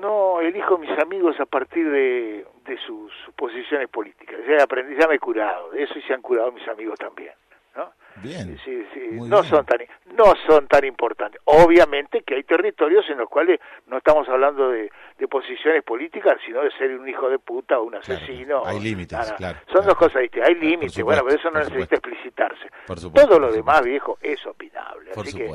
[0.00, 4.36] no elijo mis amigos a partir de, de sus, posiciones políticas.
[4.48, 7.32] Ya aprendí, ya me he curado de eso y se han curado mis amigos también.
[7.76, 7.92] ¿no?
[8.22, 8.58] Bien.
[8.64, 9.08] Sí, sí.
[9.12, 9.78] no son tan
[10.16, 11.40] no son tan importantes.
[11.44, 16.62] Obviamente que hay territorios en los cuales no estamos hablando de, de posiciones políticas, sino
[16.62, 18.62] de ser un hijo de puta o un asesino.
[18.64, 19.58] hay límites, claro.
[19.72, 20.50] Son dos cosas distintas.
[20.50, 22.68] Hay límites, bueno, pero eso no necesita explicitarse.
[23.14, 25.12] Todo lo demás, viejo, es opinable.
[25.16, 25.50] Así que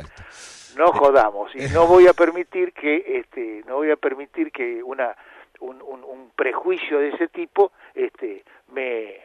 [0.78, 5.16] no jodamos y no voy a permitir que este no voy a permitir que una
[5.60, 9.16] un, un, prejuicio de ese tipo este me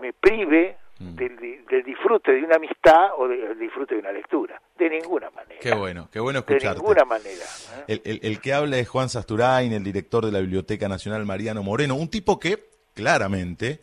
[0.00, 0.76] me prive.
[1.16, 4.60] Del, del, disfrute de una amistad o del disfrute de una lectura.
[4.78, 5.60] De ninguna manera.
[5.60, 6.68] Qué bueno, qué bueno escucharte.
[6.68, 7.44] De ninguna manera.
[7.76, 7.84] ¿eh?
[7.88, 11.62] El, el, el, que habla es Juan Sasturain, el director de la Biblioteca Nacional Mariano
[11.62, 12.58] Moreno, un tipo que,
[12.94, 13.80] claramente,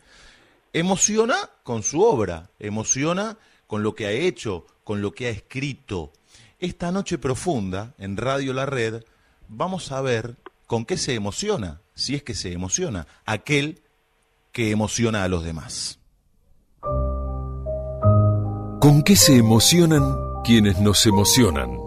[0.72, 6.12] emociona con su obra, emociona con lo que ha hecho, con lo que ha escrito,
[6.58, 9.04] esta noche profunda, en Radio La Red,
[9.48, 13.80] vamos a ver con qué se emociona, si es que se emociona, aquel
[14.52, 15.99] que emociona a los demás.
[18.80, 21.78] ¿Con qué se emocionan quienes nos emocionan?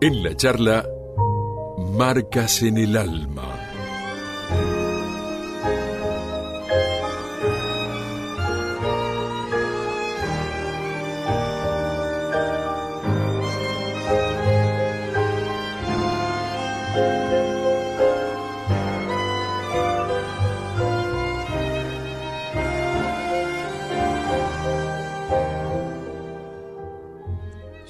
[0.00, 0.84] En la charla,
[1.96, 3.57] Marcas en el Alma.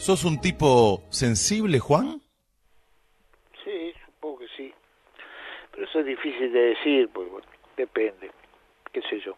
[0.08, 2.18] ¿Sos un tipo sensible, Juan?
[3.62, 4.72] Sí, supongo que sí.
[5.70, 7.46] Pero eso es difícil de decir, porque bueno,
[7.76, 8.30] depende,
[8.90, 9.36] qué sé yo.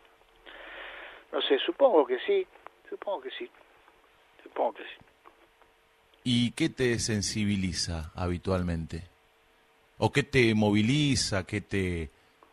[1.33, 2.47] No sé, supongo que sí,
[2.89, 3.51] supongo que sí,
[4.45, 5.05] supongo que sí.
[6.23, 9.03] ¿Y qué te sensibiliza habitualmente?
[9.99, 12.11] ¿O qué te moviliza, qué te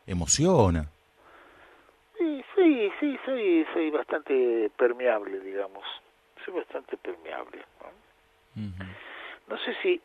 [0.08, 0.90] emociona?
[2.18, 5.86] Sí, sí, sí, soy, soy bastante permeable, digamos.
[6.44, 7.64] Soy bastante permeable.
[8.58, 8.86] ¿No?
[9.48, 10.02] No sé si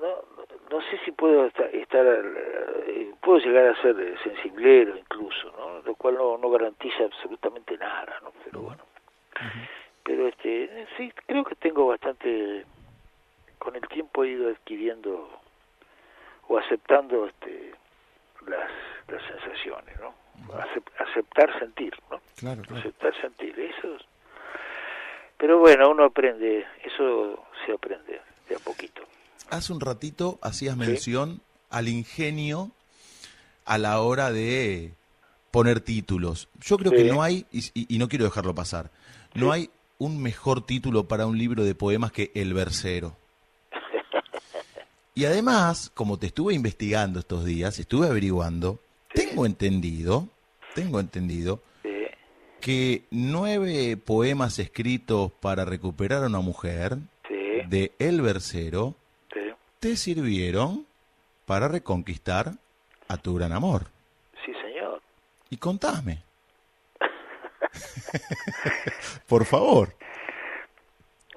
[0.00, 0.24] no,
[0.70, 5.80] no sé si puedo estar, eh, puedo llegar a ser sensiblero incluso, ¿no?
[5.82, 8.32] Lo cual no, no garantiza absolutamente nada, ¿no?
[8.44, 8.82] Pero bueno.
[10.02, 12.64] Pero este sí creo que tengo bastante
[13.58, 15.30] con el tiempo he ido adquiriendo
[16.48, 17.72] o aceptando este
[18.46, 18.70] las,
[19.08, 20.14] las sensaciones, ¿no?
[20.98, 22.20] aceptar sentir, ¿no?
[22.36, 22.80] Claro, claro.
[22.80, 23.96] Aceptar sentir, eso
[25.38, 29.02] pero bueno, uno aprende, eso se aprende de a poquito.
[29.50, 32.70] Hace un ratito hacías mención al ingenio
[33.64, 34.92] a la hora de
[35.50, 36.48] poner títulos.
[36.60, 38.90] Yo creo que no hay, y, no quiero dejarlo pasar,
[39.34, 43.16] no hay un mejor título para un libro de poemas que El Versero.
[45.16, 48.80] Y además, como te estuve investigando estos días, estuve averiguando,
[49.12, 50.28] tengo entendido,
[50.74, 51.62] tengo entendido
[52.64, 56.96] que nueve poemas escritos para recuperar a una mujer
[57.68, 58.94] de El Versero
[59.80, 60.86] te sirvieron
[61.44, 62.52] para reconquistar
[63.06, 63.82] a tu gran amor.
[64.46, 65.02] Sí, señor.
[65.50, 66.22] Y contame.
[69.28, 69.90] Por favor.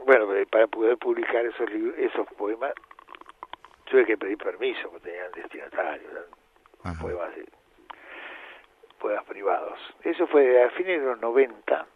[0.06, 1.68] Bueno, para poder publicar esos
[1.98, 2.72] esos poemas
[3.92, 6.14] tuve que pedir permiso porque tenían destinatarios,
[7.02, 7.57] poemas de
[8.98, 9.80] poemas privados.
[10.04, 11.88] Eso fue a fines de los 90,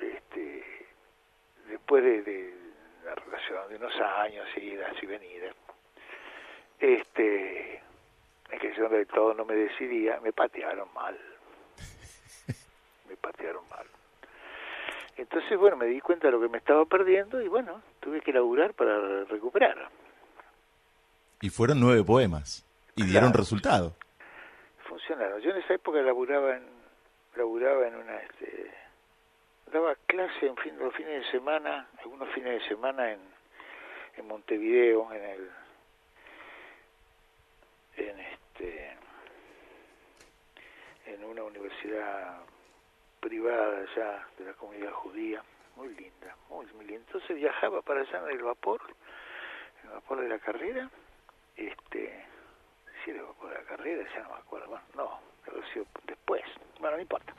[0.00, 0.64] este,
[1.68, 2.54] después de,
[3.04, 5.54] la relación de unos años, idas y venidas.
[6.78, 7.82] Este,
[8.50, 11.18] en que de todo no me decidía, me patearon mal.
[13.08, 13.86] me patearon mal.
[15.16, 18.32] Entonces, bueno, me di cuenta de lo que me estaba perdiendo y bueno, tuve que
[18.32, 19.88] laburar para recuperar.
[21.40, 23.94] Y fueron nueve poemas y dieron resultado
[24.88, 25.40] funcionaron.
[25.40, 26.66] Yo en esa época laburaba en,
[27.36, 28.70] laburaba en una, este,
[29.70, 33.20] daba clase en fin, los fines de semana, algunos fines de semana en,
[34.16, 35.50] en Montevideo, en el,
[37.96, 38.96] en este,
[41.06, 42.40] en una universidad
[43.20, 45.42] privada allá de la comunidad judía,
[45.76, 47.04] muy linda, muy, muy linda.
[47.06, 48.80] Entonces viajaba para allá en el vapor,
[49.84, 50.88] el vapor de la carrera,
[51.56, 52.24] este
[53.04, 56.42] si era por la carrera, ya no me acuerdo, bueno, no, ha sido después,
[56.80, 57.32] bueno, no importa.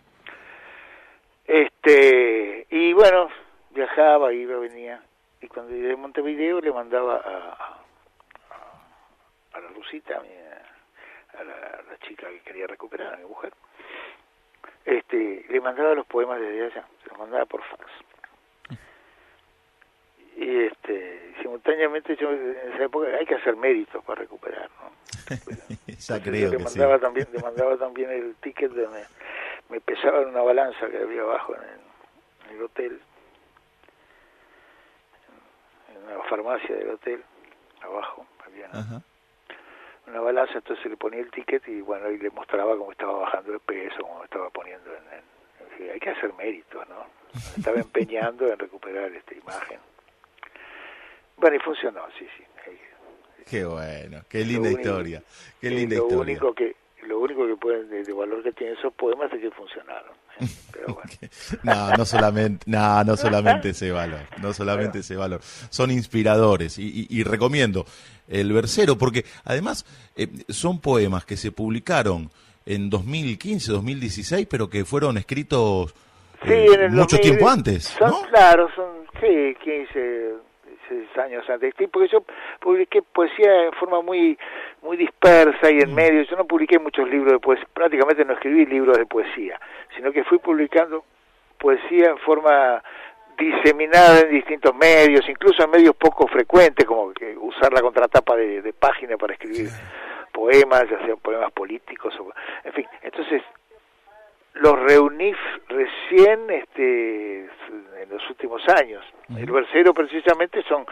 [1.45, 3.29] Este, y bueno,
[3.71, 5.03] viajaba, iba, venía,
[5.41, 7.79] y cuando llegué a Montevideo le mandaba a,
[9.53, 10.21] a, la Rusita,
[11.33, 13.53] a, la, chica que quería recuperar, a mi mujer,
[14.85, 17.85] este, le mandaba los poemas desde allá, se los mandaba por fax.
[20.37, 20.69] Y
[21.69, 24.89] simultáneamente yo en esa época hay que hacer méritos para recuperar, ¿no?
[25.87, 29.03] ya creo que mandaba También, le mandaba también el ticket de me,
[29.69, 32.99] me pesaba en una balanza que había abajo en el, hotel,
[35.89, 37.23] en una farmacia del hotel,
[37.81, 38.69] abajo, había
[40.07, 43.53] una, balanza, entonces le ponía el ticket y bueno, y le mostraba cómo estaba bajando
[43.53, 45.03] el peso, cómo estaba poniendo en,
[45.83, 47.05] en, hay que hacer méritos, ¿no?
[47.57, 49.79] estaba empeñando en recuperar esta imagen.
[51.39, 52.43] Bueno, y funcionó, sí, sí.
[53.49, 55.23] Qué bueno, qué linda historia,
[55.59, 56.21] qué linda lo historia.
[56.21, 56.75] Único que,
[57.07, 60.11] lo único que pueden, de, valor que tienen esos poemas es que funcionaron.
[60.39, 60.45] ¿eh?
[60.71, 61.09] Pero bueno.
[61.63, 65.41] no, no solamente, no, no solamente ese valor, no solamente ese valor.
[65.41, 67.85] Son inspiradores y, y, recomiendo
[68.27, 69.83] el versero porque además
[70.15, 72.29] eh, son poemas que se publicaron
[72.67, 75.95] en 2015, 2016, pero que fueron escritos
[76.43, 80.48] eh, mucho tiempo antes, son, Claro, son, sí, 15, seis
[81.17, 81.73] años antes.
[81.91, 82.23] Porque yo
[82.59, 84.37] publiqué poesía en forma muy
[84.81, 85.95] muy dispersa y en mm.
[85.95, 86.21] medio.
[86.23, 89.59] Yo no publiqué muchos libros de poesía, prácticamente no escribí libros de poesía,
[89.95, 91.03] sino que fui publicando
[91.57, 92.83] poesía en forma
[93.37, 98.61] diseminada en distintos medios, incluso en medios poco frecuentes, como que usar la contratapa de,
[98.61, 99.69] de página para escribir
[100.33, 102.31] poemas, ya sean poemas políticos, o,
[102.63, 102.85] en fin.
[103.01, 103.41] Entonces,
[104.53, 105.33] los reuní
[105.67, 109.03] recién este, en los últimos años.
[109.29, 110.85] El versero precisamente son,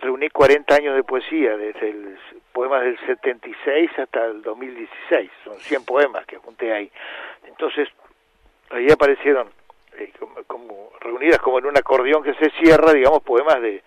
[0.00, 2.18] reuní 40 años de poesía, desde el
[2.52, 6.90] poemas del 76 hasta el 2016, son 100 poemas que junté ahí.
[7.46, 7.88] Entonces,
[8.70, 9.48] ahí aparecieron
[9.98, 10.12] eh,
[10.46, 13.82] como, reunidas como en un acordeón que se cierra, digamos, poemas de,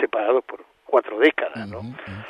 [0.00, 1.80] separados por cuatro décadas, ¿no?
[1.80, 2.24] Eh,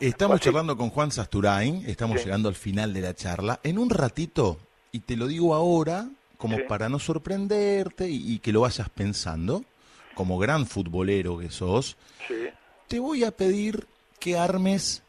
[0.00, 3.60] estamos charlando con Juan Sasturain, estamos llegando al final de la charla.
[3.62, 4.58] En un ratito,
[4.90, 9.64] y te lo digo ahora, como para no sorprenderte y, que lo vayas pensando,
[10.14, 11.96] como gran futbolero que sos,
[12.88, 13.86] te voy a pedir
[14.18, 15.02] que armes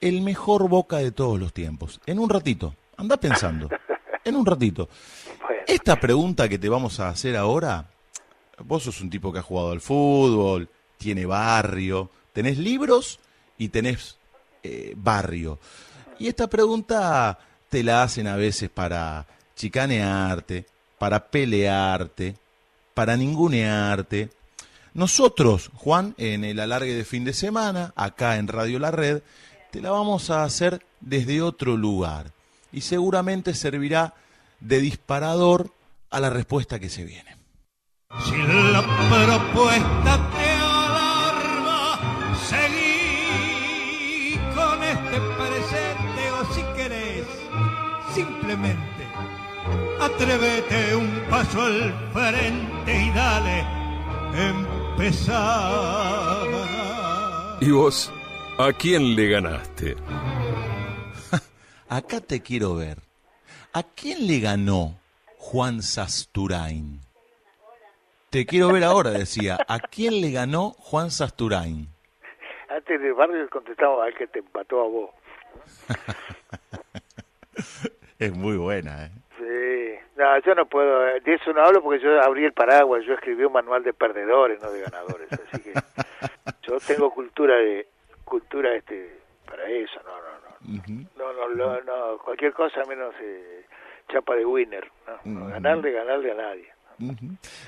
[0.00, 2.00] el mejor boca de todos los tiempos.
[2.06, 3.68] En un ratito, anda pensando,
[4.24, 4.88] en un ratito.
[5.66, 7.90] Esta pregunta que te vamos a hacer ahora,
[8.64, 13.20] vos sos un tipo que ha jugado al fútbol, tiene barrio, tenés libros
[13.58, 14.16] y tenés
[14.62, 15.58] eh, barrio.
[16.18, 17.38] Y esta pregunta
[17.68, 19.26] te la hacen a veces para
[19.56, 20.66] chicanearte,
[20.98, 22.36] para pelearte,
[22.94, 24.30] para ningunearte.
[24.94, 29.22] Nosotros, Juan, en el alargue de fin de semana, acá en Radio La Red,
[29.70, 32.32] te la vamos a hacer desde otro lugar.
[32.72, 34.14] Y seguramente servirá
[34.60, 35.72] de disparador
[36.10, 37.36] a la respuesta que se viene.
[38.24, 40.30] Si la propuesta
[48.44, 49.06] simplemente
[49.98, 53.64] atrévete un paso al frente y dale
[54.50, 56.46] empezar.
[57.60, 58.12] ¿Y vos?
[58.58, 59.96] ¿A quién le ganaste?
[61.88, 62.98] Acá te quiero ver.
[63.72, 64.98] ¿A quién le ganó
[65.38, 67.00] Juan Sasturain?
[68.28, 69.56] Te quiero ver ahora, decía.
[69.66, 71.88] ¿A quién le ganó Juan Sasturain?
[72.68, 75.10] Antes de barrio contestaba al que te empató a vos.
[78.18, 79.10] Es muy buena, ¿eh?
[79.38, 83.14] Sí, no, yo no puedo, de eso no hablo porque yo abrí el paraguas, yo
[83.14, 85.72] escribí un manual de perdedores, no de ganadores, así que
[86.62, 87.88] yo tengo cultura de,
[88.24, 90.14] cultura este, para eso, no,
[90.62, 93.66] no, no, no, no, no, cualquier cosa menos eh,
[94.08, 94.88] chapa de winner,
[95.24, 96.68] no, ganarle, ganarle a nadie.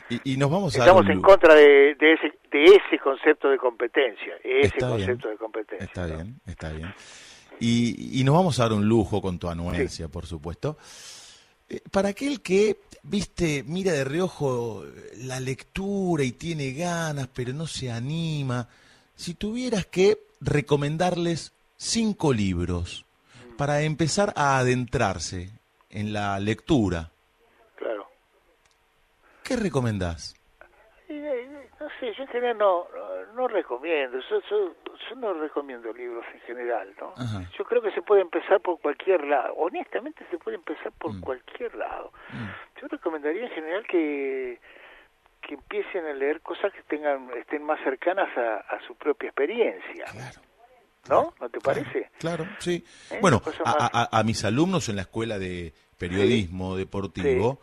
[0.09, 4.79] y, nos vamos Estamos en contra de, de, ese, de ese concepto de competencia, ese
[4.79, 5.85] concepto de competencia.
[5.85, 6.95] Está bien, está bien.
[7.61, 10.77] Y, nos vamos a dar un lujo con tu anuencia, por supuesto.
[11.69, 14.85] Eh, para aquel que, viste, mira de reojo
[15.19, 18.69] la lectura y tiene ganas, pero no se anima,
[19.15, 23.05] si tuvieras que recomendarles cinco libros
[23.57, 25.51] para empezar a adentrarse
[25.91, 27.11] en la lectura,
[27.77, 28.07] claro.
[29.43, 30.35] ¿qué recomendás?
[31.09, 32.87] No sé, yo en general no,
[33.35, 34.75] no, recomiendo, yo, yo,
[35.17, 37.15] no recomiendo libros en general, ¿no?
[37.57, 41.21] Yo creo que se puede empezar por cualquier lado, honestamente se puede empezar por mm.
[41.21, 42.13] cualquier lado.
[42.33, 42.81] Mm.
[42.81, 44.61] Yo recomendaría en general que,
[45.43, 50.05] que empiecen a leer cosas que tengan estén más cercanas a, su propia experiencia.
[50.13, 50.41] Claro.
[51.09, 51.35] ¿No?
[51.41, 52.11] ¿No te parece?
[52.19, 52.85] Claro, sí.
[53.13, 53.19] ¿Eh?
[53.21, 57.61] Bueno, a, a, mis alumnos en la escuela de periodismo deportivo,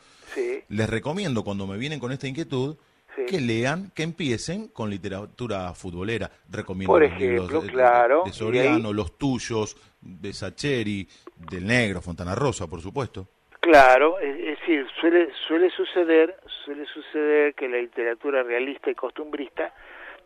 [0.70, 2.78] les recomiendo cuando me vienen con esta inquietud,
[3.16, 6.30] que lean, que empiecen con literatura futbolera.
[6.50, 13.28] Recomiendo los libros de, Soriano, los tuyos, de Sacheri, del Negro, Fontana Rosa, por supuesto.
[13.60, 16.36] Claro, es, decir, suele, suele suceder,
[16.66, 19.74] suele suceder que la literatura realista y costumbrista,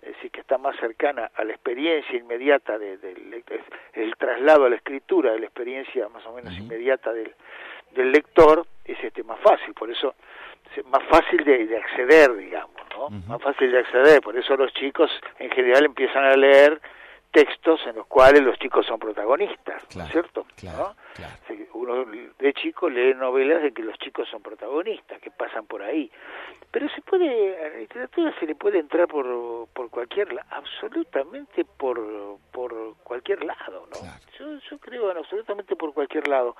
[0.02, 3.44] es decir, que está más cercana a la experiencia inmediata del de,
[3.94, 7.36] el traslado a la escritura de la experiencia más o menos inmediata del,
[7.92, 10.16] del lector, es este más fácil, por eso
[10.86, 13.10] más fácil de, acceder, digamos, ¿no?
[13.28, 15.10] Más fácil de acceder, por eso los chicos
[15.40, 16.82] en general empiezan a leer
[17.32, 20.46] textos en los cuales los chicos son protagonistas, ¿cierto?
[20.56, 20.96] Claro,
[21.74, 22.06] Uno
[22.40, 26.12] de chico lee novelas de que los chicos son protagonistas, que pasan por ahí.
[26.72, 31.64] Pero se puede, a la literatura se le puede entrar por, por cualquier lado, absolutamente
[31.64, 34.00] por, por cualquier lado, ¿no?
[34.38, 36.56] Yo, yo creo absolutamente por cualquier lado.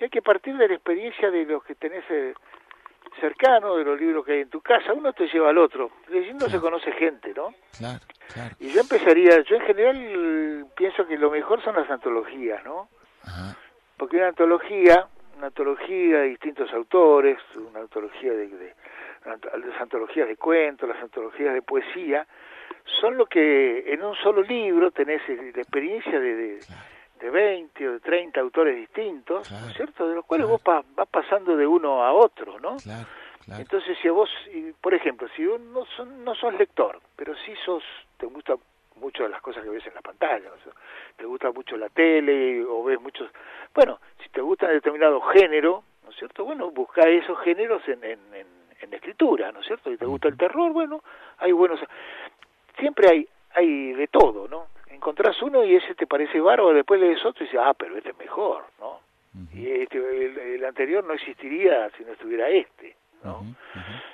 [0.00, 2.04] hay que partir de la experiencia de los que tenés...
[2.10, 2.34] Eh,
[3.20, 5.90] cercano de los libros que hay en tu casa, uno te lleva al otro.
[6.08, 7.54] Leyendo se conoce gente, ¿no?
[7.78, 8.00] Claro,
[8.32, 8.54] claro.
[8.60, 12.88] Y yo empezaría, yo en general pienso que lo mejor son las antologías, ¿no?
[13.96, 15.06] Porque una antología,
[15.36, 18.74] una antología de distintos autores, una antología de, de
[19.24, 22.26] las antologías de cuentos, las antologías de poesía,
[23.00, 26.60] son lo que en un solo libro tenés eh, la experiencia de, de,
[27.24, 30.06] de 20 o de 30 autores distintos, ¿no es cierto?
[30.08, 32.76] De los cuales vos pa- vas pasando de uno a otro, ¿no?
[32.76, 33.06] Claro.
[33.60, 34.28] Entonces, si a vos,
[34.80, 37.82] por ejemplo, si vos no, son, no sos lector, pero sí sos,
[38.18, 38.54] te gusta
[38.96, 40.72] mucho las cosas que ves en la pantalla, o sea,
[41.16, 43.30] te gusta mucho la tele o ves muchos...
[43.74, 46.44] Bueno, si te gusta determinado género, ¿no es cierto?
[46.44, 48.46] Bueno, busca esos géneros en, en, en,
[48.80, 49.90] en escritura, ¿no es cierto?
[49.90, 51.02] Si te gusta el terror, bueno,
[51.38, 51.80] hay buenos...
[52.78, 54.66] Siempre hay, hay de todo, ¿no?
[54.94, 58.10] Encontrás uno y ese te parece bárbaro, después lees otro y dices, ah, pero este
[58.10, 59.00] es mejor, ¿no?
[59.52, 63.42] Y este, el, el anterior no existiría si no estuviera este, ¿no?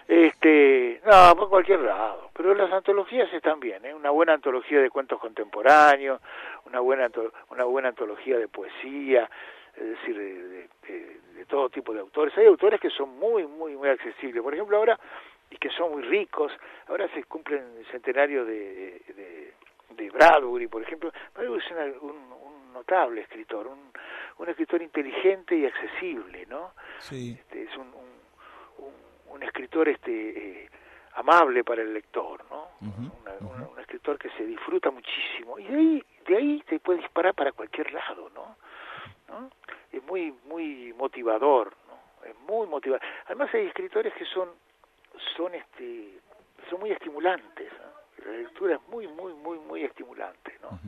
[0.08, 2.30] Este, no, por cualquier lado.
[2.34, 3.94] Pero las antologías están bien, ¿eh?
[3.94, 6.20] Una buena antología de cuentos contemporáneos,
[6.66, 7.10] una buena
[7.50, 9.28] una buena antología de poesía,
[9.76, 12.36] es decir, de, de- todo tipo de autores.
[12.38, 14.40] Hay autores que son muy, muy, muy accesibles.
[14.42, 14.98] Por ejemplo, ahora,
[15.50, 16.52] y que son muy ricos,
[16.86, 19.52] ahora se cumplen el centenario de, de,
[19.90, 21.12] de Bradbury, por ejemplo.
[21.34, 23.92] Bradbury es una- un, un notable escritor, un,
[24.38, 26.72] un escritor inteligente y accesible, ¿no?
[26.98, 27.36] Sí.
[27.38, 27.92] Este, es un,
[29.28, 30.70] un, escritor este eh,
[31.14, 32.68] amable para el lector, ¿no?
[32.80, 37.34] Una- un escritor que se disfruta muchísimo y de ahí de ahí te puede disparar
[37.34, 38.56] para cualquier lado, ¿no?
[39.28, 39.50] ¿No?
[39.90, 42.26] Es muy muy motivador, ¿no?
[42.28, 43.02] Es muy motivador.
[43.26, 44.50] Además hay escritores que son
[45.36, 46.18] son este
[46.68, 47.69] son muy estimulantes.
[48.30, 50.78] La lectura es muy muy muy muy estimulante, ¿no?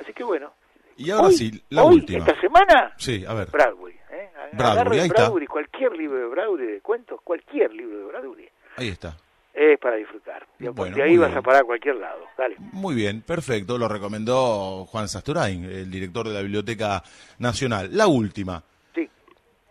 [0.00, 0.52] Así que bueno.
[0.96, 2.18] Y ahora hoy- sí, la hoy, última.
[2.26, 3.48] esta semana Sí, a ver.
[3.50, 4.30] Bradbury, ¿eh?
[4.52, 5.22] Bradbury, ahí está.
[5.22, 9.16] Bradbury, cualquier libro de Bradbury de cuentos, cualquier libro de Bradbury Ahí está.
[9.54, 10.46] es para disfrutar.
[10.58, 11.38] Bueno, de ahí vas bien.
[11.38, 12.20] a parar a cualquier lado.
[12.36, 12.56] Dale.
[12.58, 13.78] Muy bien, perfecto.
[13.78, 17.02] Lo recomendó Juan Sasturain, el director de la Biblioteca
[17.38, 17.90] Nacional.
[17.96, 18.62] La última.
[18.94, 19.08] Sí.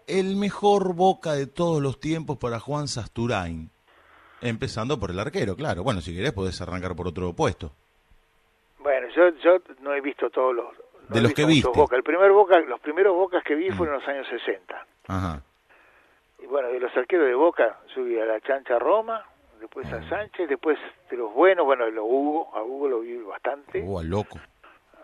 [0.08, 3.70] El mejor boca de todos los tiempos para Juan Sasturain.
[4.42, 5.84] Empezando por el arquero, claro.
[5.84, 7.72] Bueno, si querés podés arrancar por otro puesto.
[8.80, 10.66] Bueno, yo, yo no he visto todos los.
[11.10, 11.70] no De los que viste.
[11.70, 11.74] Mm.
[11.74, 11.96] Boca.
[11.96, 14.86] El primer Boca, los primeros Bocas que vi fueron en los años 60.
[15.08, 15.42] Ajá.
[16.42, 19.24] Y bueno, de los arqueros de Boca subí a la Chancha Roma,
[19.60, 19.98] después Ah.
[19.98, 20.78] a Sánchez, después
[21.10, 24.40] de los buenos, bueno, a Hugo, a Hugo lo vi bastante, Oh, al loco.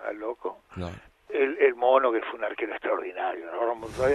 [0.08, 0.60] al loco.
[0.76, 0.96] Claro.
[1.30, 3.48] El, el mono, que fue un arquero extraordinario,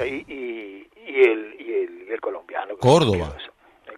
[0.06, 2.76] y, y, y, el, y, el, el colombiano.
[2.76, 3.34] Córdoba.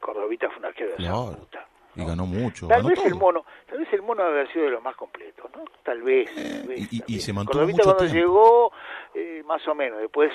[0.00, 1.36] El cordobita fue un arquero de Claro.
[1.38, 1.66] puta.
[1.96, 2.68] Y ganó mucho.
[2.68, 3.20] Tal ganó vez el todo.
[3.20, 5.64] mono, tal vez el mono haber sido de los más completos, ¿no?
[5.82, 6.30] Tal vez.
[6.36, 7.24] Eh, tal vez, y- y- tal y vez.
[7.24, 8.32] se mantuvo Cordovita mucho cuando tiempo.
[8.32, 8.72] llegó,
[9.14, 10.32] eh, más o menos, después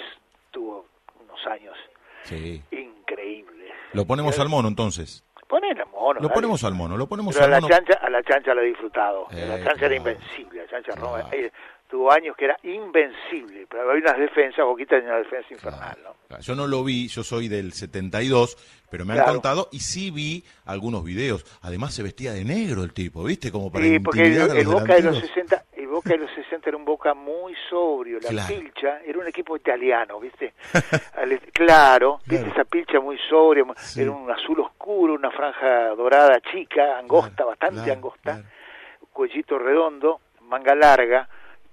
[0.51, 0.85] tuvo
[1.23, 1.75] unos años
[2.23, 2.61] Sí.
[2.71, 3.71] increíbles.
[3.93, 5.23] Lo ponemos al mono entonces.
[5.47, 6.15] Ponen a mono.
[6.19, 6.33] Lo dale.
[6.33, 7.73] ponemos al mono, lo ponemos Pero a al la mono.
[7.75, 9.27] chancha, a la chancha la he disfrutado.
[9.31, 9.95] Eh, la chancha era claro.
[9.95, 11.01] invencible, la chancha Claro.
[11.17, 11.51] Roma, eh,
[11.95, 16.15] tuvo años que era invencible, pero había unas defensas, Boquita tenía una defensa infernal, ¿no?
[16.27, 18.57] Claro, Yo no lo vi, yo soy del 72,
[18.89, 19.31] pero me han Claro.
[19.33, 21.45] contado y sí vi algunos videos.
[21.61, 23.49] Además se vestía de negro el tipo, ¿viste?
[23.49, 25.19] Como para Sí, porque el, el Boca de los delanteros.
[25.19, 28.53] 60, el Boca de los 60 era un Boca muy sobrio, la Claro.
[28.55, 30.53] pilcha era un equipo italiano, ¿viste?
[31.15, 32.49] Al- claro, ¿viste?
[32.49, 34.01] Esa pilcha muy sobria, Sí.
[34.01, 38.43] era un azul oscuro, una franja dorada chica, angosta, bastante angosta,
[39.13, 41.29] cuellito redondo, manga larga,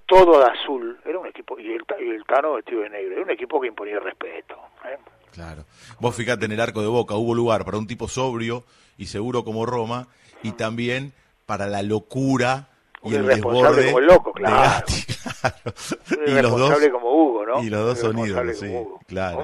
[0.06, 3.22] todo de azul, era un equipo, y el, y el Tano vestido de negro, era
[3.22, 4.56] un equipo que imponía respeto.
[4.84, 4.98] ¿eh?
[5.32, 5.64] Claro.
[6.00, 8.64] Vos fíjate en el arco de Boca, hubo lugar para un tipo sobrio
[8.98, 10.08] y seguro como Roma
[10.42, 11.12] y también
[11.46, 12.68] para la locura
[13.04, 14.54] y el desborde como el loco, claro.
[14.54, 14.94] Gatti,
[16.06, 16.24] claro.
[16.26, 17.62] Y los dos como Hugo, ¿no?
[17.62, 19.00] y los dos son ídolos, sí, como Hugo.
[19.06, 19.36] claro.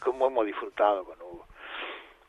[0.00, 1.46] ¿Cómo, hemos disfrutado con Hugo?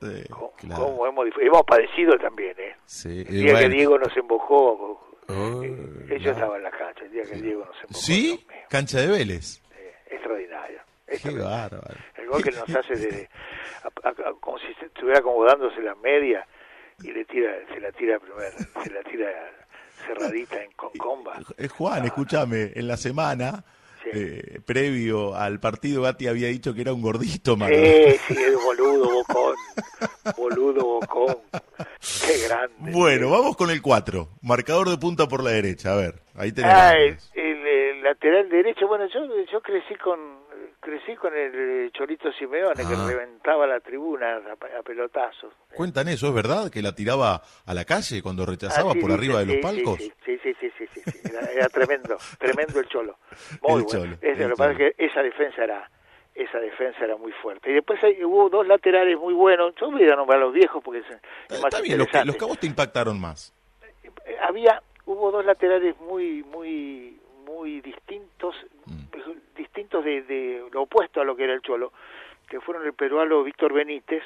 [0.02, 0.84] eh, ¿Cómo, claro.
[0.84, 2.76] cómo hemos, hemos padecido también, ¿eh?
[2.85, 3.69] Sí, El día que.
[3.69, 6.31] Diego nos embocó, Oh, eh, yo no.
[6.31, 7.99] estaba en la cancha, el día que Diego nos embocó.
[7.99, 8.22] ¿Sí?
[8.27, 9.61] Dios mío, Cancha de Vélez.
[9.77, 10.80] eh, extraordinario.
[11.22, 11.95] Qué bárbaro.
[12.15, 13.30] El gol que nos hace de,
[13.84, 16.47] a- como si se estuviera acomodándose la media
[17.03, 19.30] y le tira, se la tira primero, se la tira
[20.06, 21.39] cerradita en con comba.
[21.57, 23.64] Eh, Juan, escúchame, en la semana,
[24.06, 24.10] Sí.
[24.14, 27.76] eh, previo al partido, Gatti había dicho que era un gordito, mano.
[27.76, 29.56] Sí, sí, el boludo bocón,
[30.38, 31.38] boludo bocón,
[32.27, 32.91] qué grande.
[32.91, 34.30] Bueno, vamos con el 4.
[34.41, 35.94] Marcador de punta por la derecha.
[35.94, 36.76] A ver, ahí tenemos.
[36.77, 39.19] Ah, el, el- el lateral derecho, bueno, yo
[39.52, 40.19] yo crecí con
[40.80, 41.52] crecí con el
[41.88, 43.07] eh, Cholito Simeone que Ah.
[43.07, 45.52] reventaba la tribuna a, a pelotazos.
[45.73, 46.69] Cuentan eso, ¿es verdad?
[46.69, 49.98] Que la tiraba a la calle cuando rechazaba Así por arriba de los palcos.
[49.98, 50.86] Sí, sí, sí, sí,
[51.23, 53.18] Era, era tremendo, tremendo el Cholo.
[53.61, 53.88] Muy El bueno.
[53.90, 55.90] Cholo, lo que pasa es que esa defensa era
[56.34, 57.72] esa defensa era muy fuerte.
[57.72, 59.73] Y después hay- hubo dos laterales muy buenos.
[59.80, 62.26] Yo voy a nombrar a los viejos porque es, es más Está bien, los que,
[62.26, 63.53] los que a vos te impactaron más.
[64.03, 68.56] Eh, había hubo dos laterales muy muy muy distintos
[68.86, 69.56] Mm.
[69.56, 71.91] distintos de, de lo opuesto a lo que era el cholo
[72.49, 74.22] que fueron el peruano Víctor Benítez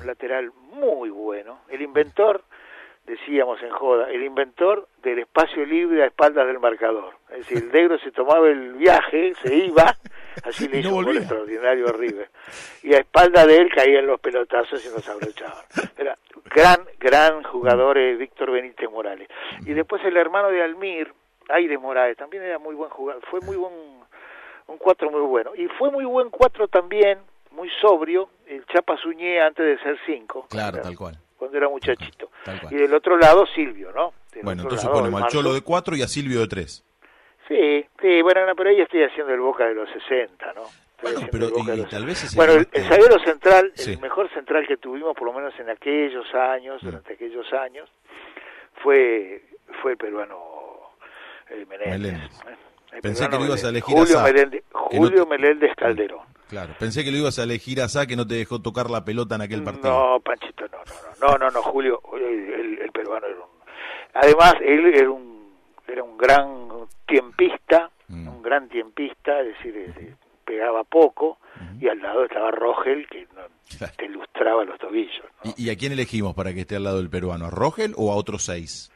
[0.00, 2.42] un lateral muy bueno el inventor
[3.10, 7.14] decíamos en joda, el inventor del espacio libre a espaldas del marcador.
[7.30, 9.96] Es decir, el negro se tomaba el viaje, se iba,
[10.44, 12.30] así le no hizo un gol extraordinario a River.
[12.84, 15.64] Y a espaldas de él caían los pelotazos y nos abrochaban.
[15.98, 16.16] Era
[16.54, 19.28] gran, gran jugador eh, Víctor Benítez Morales.
[19.66, 21.12] Y después el hermano de Almir,
[21.48, 23.72] Aire Morales, también era muy buen jugador, fue muy buen,
[24.68, 25.50] un cuatro muy bueno.
[25.56, 27.18] Y fue muy buen cuatro también,
[27.50, 30.46] muy sobrio, el Chapa Suñé antes de ser cinco.
[30.48, 31.18] Claro, tal cual.
[31.40, 32.30] Cuando era muchachito.
[32.70, 34.12] Y del otro lado Silvio, ¿no?
[34.32, 36.84] Del Bueno, entonces lado, ponemos al Cholo de 4 y a Silvio de 3.
[37.48, 40.64] Sí, sí, bueno, no, pero ahí estoy haciendo el Boca de los 60, ¿no?
[40.64, 43.92] Estoy Bueno, pero y los- tal vez Bueno, el, el zaguero central, Sí.
[43.94, 47.88] el mejor central que tuvimos, por lo menos en aquellos años, durante aquellos años,
[48.82, 49.42] fue
[49.82, 50.36] fue el peruano
[51.48, 51.98] eh, Menéndez.
[52.00, 52.30] Meléndez.
[52.92, 52.96] ¿Eh?
[52.96, 55.70] El Pensé que lo ibas a elegir a Julio Sá, Meléndez, no Julio te- Meléndez
[55.76, 56.20] Calderón.
[56.48, 59.04] Claro, pensé que lo ibas a elegir a Sá que no te dejó tocar la
[59.04, 59.90] pelota en aquel partido.
[60.14, 63.50] No, Panchito, no, no, no, no, no, no, Julio, el, el- peruano era un...
[64.14, 65.54] Además, él era un,
[65.86, 66.68] era un gran
[67.06, 68.26] tiempista, Mm.
[68.26, 70.14] un gran tiempista, es decir, eh,
[70.44, 71.38] pegaba poco,
[71.80, 73.42] y al lado estaba Rogel, que no-
[73.78, 73.92] Claro.
[73.96, 75.24] te ilustraba los tobillos.
[75.44, 77.46] ¿Y, y a quién elegimos para que esté al lado del peruano?
[77.46, 78.90] ¿A Rogel o a otros seis?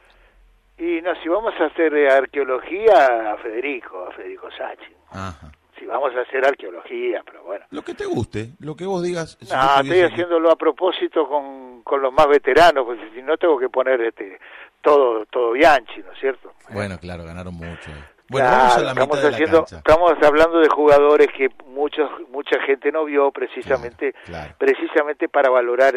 [0.78, 4.92] Y no, si vamos a hacer eh, arqueología, a Federico, a Federico Sachi.
[5.10, 5.50] Ajá.
[5.78, 7.64] Si vamos a hacer arqueología, pero bueno.
[7.70, 9.36] Lo que te guste, lo que vos digas.
[9.40, 13.58] si No, estoy haciéndolo a propósito con, con los más veteranos, porque si no tengo
[13.58, 14.38] que poner este
[14.80, 16.52] todo todo Bianchi, ¿no es cierto?
[16.70, 17.90] Bueno, claro, ganaron mucho.
[17.90, 18.04] eh.
[18.28, 19.76] Bueno, Claro, vamos a la estamos mitad de la haciendo, cancha.
[19.76, 24.54] estamos hablando de jugadores que muchos mucha gente no vio precisamente Claro, claro.
[24.58, 25.94] precisamente para valorar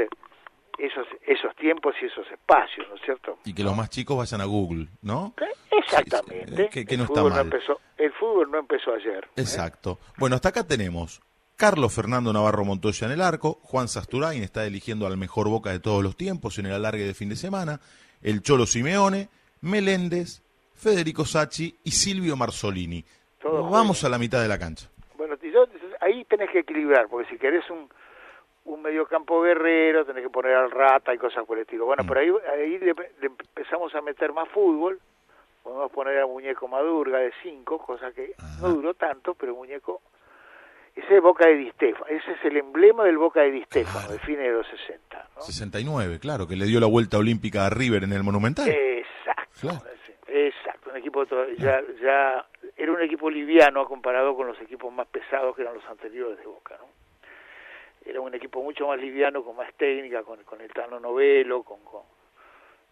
[0.77, 3.37] esos esos tiempos y esos espacios, ¿no es cierto?
[3.45, 5.33] Y que los más chicos vayan a Google, ¿no?
[5.41, 5.45] Eh,
[5.79, 6.55] Exactamente.
[6.55, 7.41] Sí, eh, que- que el no está fútbol mal.
[7.41, 9.25] empezó, el fútbol no empezó ayer.
[9.35, 9.41] ¿eh?
[9.41, 9.99] Exacto.
[10.17, 11.21] Bueno, hasta acá tenemos
[11.55, 15.79] Carlos Fernando Navarro Montoya en el arco, Juan Sasturain está eligiendo al mejor Boca de
[15.79, 17.79] todos los tiempos en el alargue de fin de semana,
[18.21, 19.29] el Cholo Simeone,
[19.61, 20.41] Meléndez,
[20.75, 23.03] Federico Sacchi y Silvio Marzolini.
[23.41, 24.87] Todos Vamos a la mitad de la cancha.
[25.17, 25.65] Bueno, yo-
[26.01, 27.89] ahí tenés que equilibrar, porque si querés un,
[28.67, 31.85] un mediocampo guerrero, tenés que poner al rata y cosas por el estilo.
[31.85, 32.07] Bueno, Mm.
[32.07, 34.99] por ahí, ahí le, le empezamos a meter más fútbol,
[35.63, 40.01] podemos poner a Muñeco Madurga de 5, cosa que no duró tanto, pero Muñeco,
[40.95, 43.99] ese es Boca de Di Stéfano, ese es el emblema del Boca de Di Stéfano,
[43.99, 44.13] Claro.
[44.13, 45.27] de fines de los 60.
[45.35, 45.41] ¿no?
[45.41, 48.67] 69, claro, que le dio la vuelta olímpica a River en el Monumental.
[48.69, 49.79] Exacto, Claro.
[50.27, 51.23] exacto, un equipo
[51.57, 52.45] ya, ya
[52.75, 56.45] era un equipo liviano comparado con los equipos más pesados que eran los anteriores de
[56.45, 56.85] Boca, ¿no?
[58.07, 61.79] Era un equipo mucho más liviano, con más técnica, con, con el Tano Novelo, con,
[61.83, 62.03] con,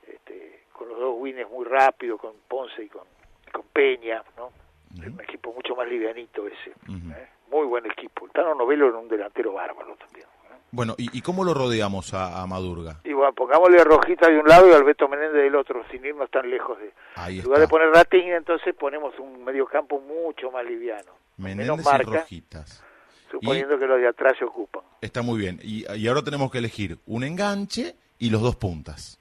[0.08, 3.04] este, con los dos wins muy rápidos, con Ponce y con,
[3.52, 4.52] con Peña, ¿no?
[4.98, 6.70] Un equipo mucho más livianito ese.
[6.90, 7.28] ¿eh?
[7.52, 8.26] muy buen equipo.
[8.26, 10.26] El Tano Novelo era un delantero bárbaro también.
[10.26, 10.56] ¿eh?
[10.72, 13.00] Bueno, ¿y, y cómo lo rodeamos a, a Madurga?
[13.04, 16.06] Y bueno, pongámosle a Rojita de un lado y a Alberto Menéndez del otro, sin
[16.06, 16.94] irnos tan lejos de...
[17.16, 17.68] Ahí En lugar está.
[17.68, 21.12] de poner Ratín, entonces ponemos un mediocampo mucho más liviano.
[21.38, 22.85] Menéndez menos y marca, Rojitas.
[23.32, 24.84] Suponiendo que los de atrás se ocupan.
[25.02, 25.60] Está muy bien.
[25.64, 29.20] Y, y ahora tenemos que elegir un enganche y los dos puntas.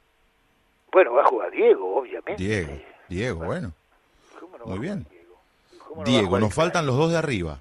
[0.92, 2.36] Bueno, va a jugar Diego, obviamente.
[2.36, 2.72] Diego,
[3.08, 3.72] Diego, bueno.
[4.38, 5.06] ¿Cómo no Muy bien.
[5.10, 5.36] Diego?
[5.78, 7.60] ¿Cómo no va a Diego, jugar nos faltan los dos de arriba.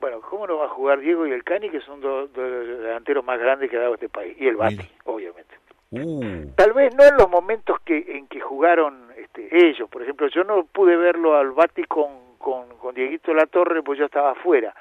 [0.00, 3.38] Bueno, ¿cómo no va a jugar Diego y el Cani, que son dos delanteros más
[3.40, 4.36] grandes que ha dado este país?
[4.38, 5.54] Y el Bati, obviamente.
[5.90, 9.88] Uh, Tal vez no en los momentos que en que jugaron este, ellos.
[9.88, 13.98] Por ejemplo, yo no pude verlo al Bati con, con, con Dieguito La Torre, pues
[13.98, 14.74] yo estaba afuera.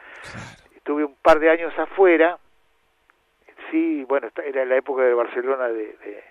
[0.84, 2.38] Estuve un par de años afuera.
[3.72, 6.24] Sí, bueno, era la época de Barcelona de, de-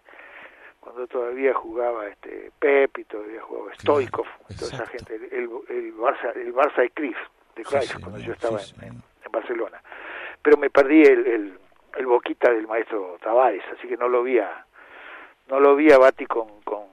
[0.78, 4.26] cuando todavía jugaba este Pep y todavía jugaba Stoikov,
[4.58, 7.16] toda esa gente, el, el Barça, el Barça de Cruyff,
[7.56, 9.04] de Sí, Cruyff, señor, cuando yo estaba sí, en- en, señor.
[9.24, 9.82] en Barcelona.
[10.42, 11.58] Pero me perdí el, el,
[11.96, 14.66] el boquita del maestro Tavares, así que no lo vi a,
[15.48, 16.84] no lo vi a Bati con con,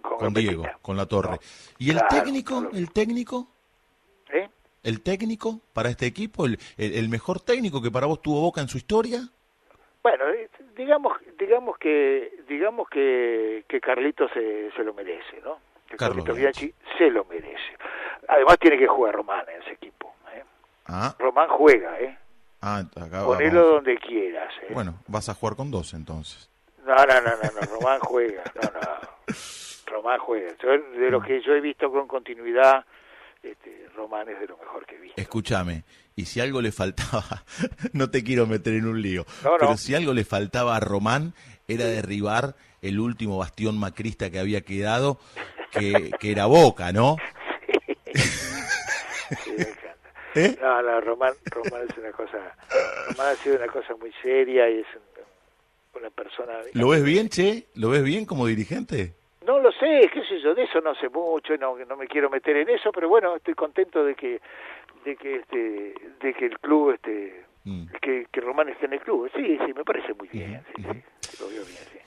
[0.00, 0.48] con, con Gambetta.
[0.48, 1.32] Diego, con la torre.
[1.32, 1.38] No.
[1.78, 2.60] ¿Y el Claro, técnico?
[2.62, 2.70] no.
[2.70, 3.48] ¿El técnico?
[4.86, 6.46] ¿El técnico para este equipo?
[6.46, 9.18] ¿El, el, el mejor técnico que para vos tuvo Boca en su historia?
[10.00, 15.58] Bueno, eh, digamos digamos que digamos que, que Carlitos se, se lo merece, ¿no?
[15.88, 16.66] Que Carlos Carlitos Bianchi.
[16.66, 17.76] Bianchi se lo merece.
[18.28, 20.14] Además tiene que jugar Román en ese equipo.
[20.32, 20.44] ¿eh?
[20.86, 22.16] Ah, Román juega, ¿eh?
[22.62, 23.74] ah acá Ponelo vamos.
[23.74, 24.54] donde quieras.
[24.62, 24.70] ¿eh?
[24.72, 26.48] Bueno, vas a jugar con dos entonces.
[26.84, 28.98] No, no, no, no, no, Román juega, no, no,
[29.86, 30.54] Román juega.
[30.62, 32.84] Yo, de lo que yo he visto con continuidad,
[33.50, 35.20] este, Román es de lo mejor que visto.
[35.20, 37.44] Escúchame, y si algo le faltaba,
[37.92, 39.56] no te quiero meter en un lío, No, no.
[39.58, 41.34] pero si algo le faltaba a Román
[41.68, 45.18] era derribar el último bastión macrista que había quedado,
[45.72, 47.16] que, que era Boca, ¿no?
[49.44, 49.94] Sí, me encanta.
[50.36, 50.56] ¿Eh?
[50.60, 52.38] No, no, Román, Román es una cosa,
[53.08, 56.52] Román ha sido una cosa muy seria y es un, una persona...
[56.74, 57.66] ¿Lo ves bien, Che?
[57.74, 59.14] ¿Lo ves bien como dirigente?
[59.46, 62.28] No lo sé, qué sé yo, de eso no sé mucho, no, no me quiero
[62.28, 64.40] meter en eso, pero bueno, estoy contento de que
[65.04, 67.86] de que este de que el club este Mm.
[68.00, 69.28] que, que Román esté en el club.
[69.34, 71.98] Sí, sí, me parece muy bien, sí, sí, lo veo bien, sí.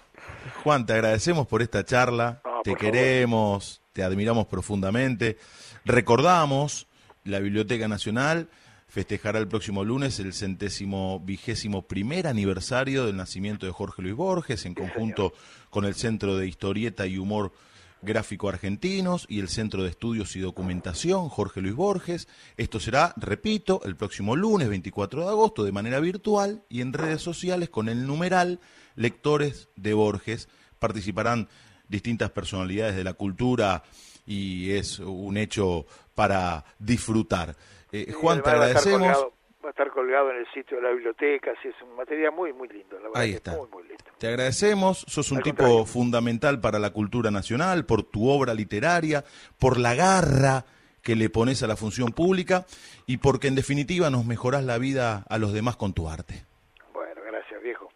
[0.63, 2.77] Juan, te agradecemos por esta charla, No, te favor.
[2.79, 5.37] queremos, te admiramos profundamente.
[5.83, 6.87] Recordamos,
[7.25, 8.47] la Biblioteca Nacional
[8.89, 14.65] festejará el próximo lunes el centésimo vigésimo primer aniversario del nacimiento de Jorge Luis Borges,
[14.65, 15.33] en conjunto
[15.69, 17.53] con el Centro de Historieta y Humor
[18.01, 22.27] Gráfico Argentinos y el Centro de Estudios y Documentación Jorge Luis Borges.
[22.57, 27.21] Esto será, repito, el próximo lunes 24 de agosto de manera virtual y en redes
[27.21, 28.59] sociales con el numeral
[28.95, 30.49] Lectores de Borges.
[30.79, 31.47] Participarán
[31.87, 33.83] distintas personalidades de la cultura
[34.25, 35.85] y es un hecho
[36.15, 37.55] para disfrutar.
[37.91, 38.99] Eh, Juan, te va a agradecemos.
[38.99, 39.33] colgado-
[39.63, 42.53] Va a estar colgado en el sitio de la biblioteca, sí, es un material muy,
[42.53, 43.57] muy lindo, la verdad Ahí está.
[43.57, 44.05] muy, muy lindo.
[44.17, 45.85] Te agradecemos, sos un Al tipo contrario.
[45.85, 49.25] fundamental para la cultura nacional, por tu obra literaria,
[49.59, 50.63] por la garra
[51.01, 52.65] que le pones a la función pública
[53.05, 56.45] y porque en definitiva nos mejorás la vida a los demás con tu arte.
[56.93, 57.89] Bueno, gracias, viejo.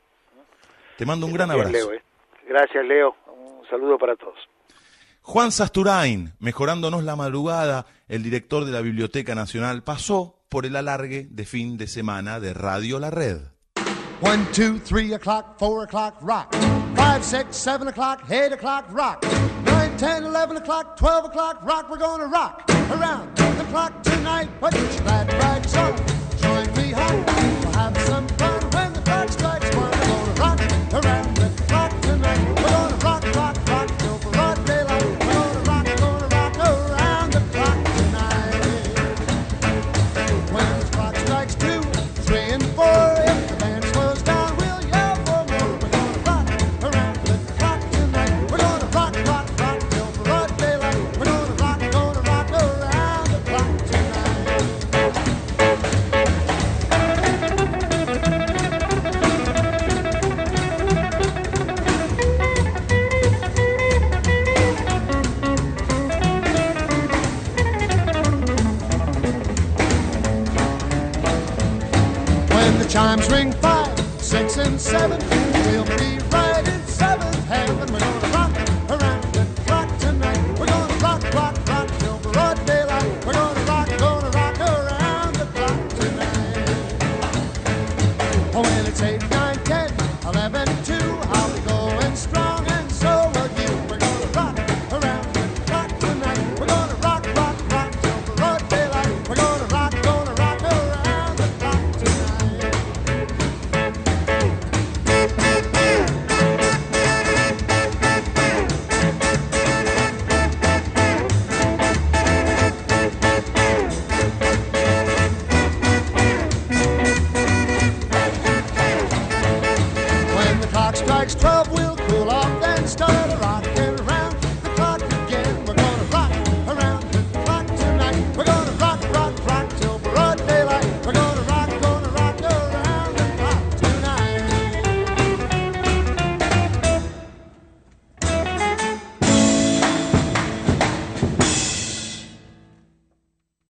[0.97, 1.71] Te mando un gran abrazo.
[1.71, 2.03] Leo, ¿eh?
[2.45, 3.15] Gracias, Leo.
[3.27, 4.37] Un saludo para todos.
[5.25, 11.27] Juan Sasturain, mejorándonos la madrugada, el director de la Biblioteca Nacional, pasó por el alargue
[11.31, 13.39] de fin de semana de Radio La Red.
[14.21, 16.53] One, two, three o'clock, four o'clock, rock.
[16.95, 19.25] Five, six, seven o'clock, eight o'clock, rock.
[19.65, 21.89] Nine, ten, eleven o'clock, twelve o'clock, rock.
[21.89, 24.49] We're gonna rock around the clock tonight.
[24.59, 26.12] Put your glad rags on.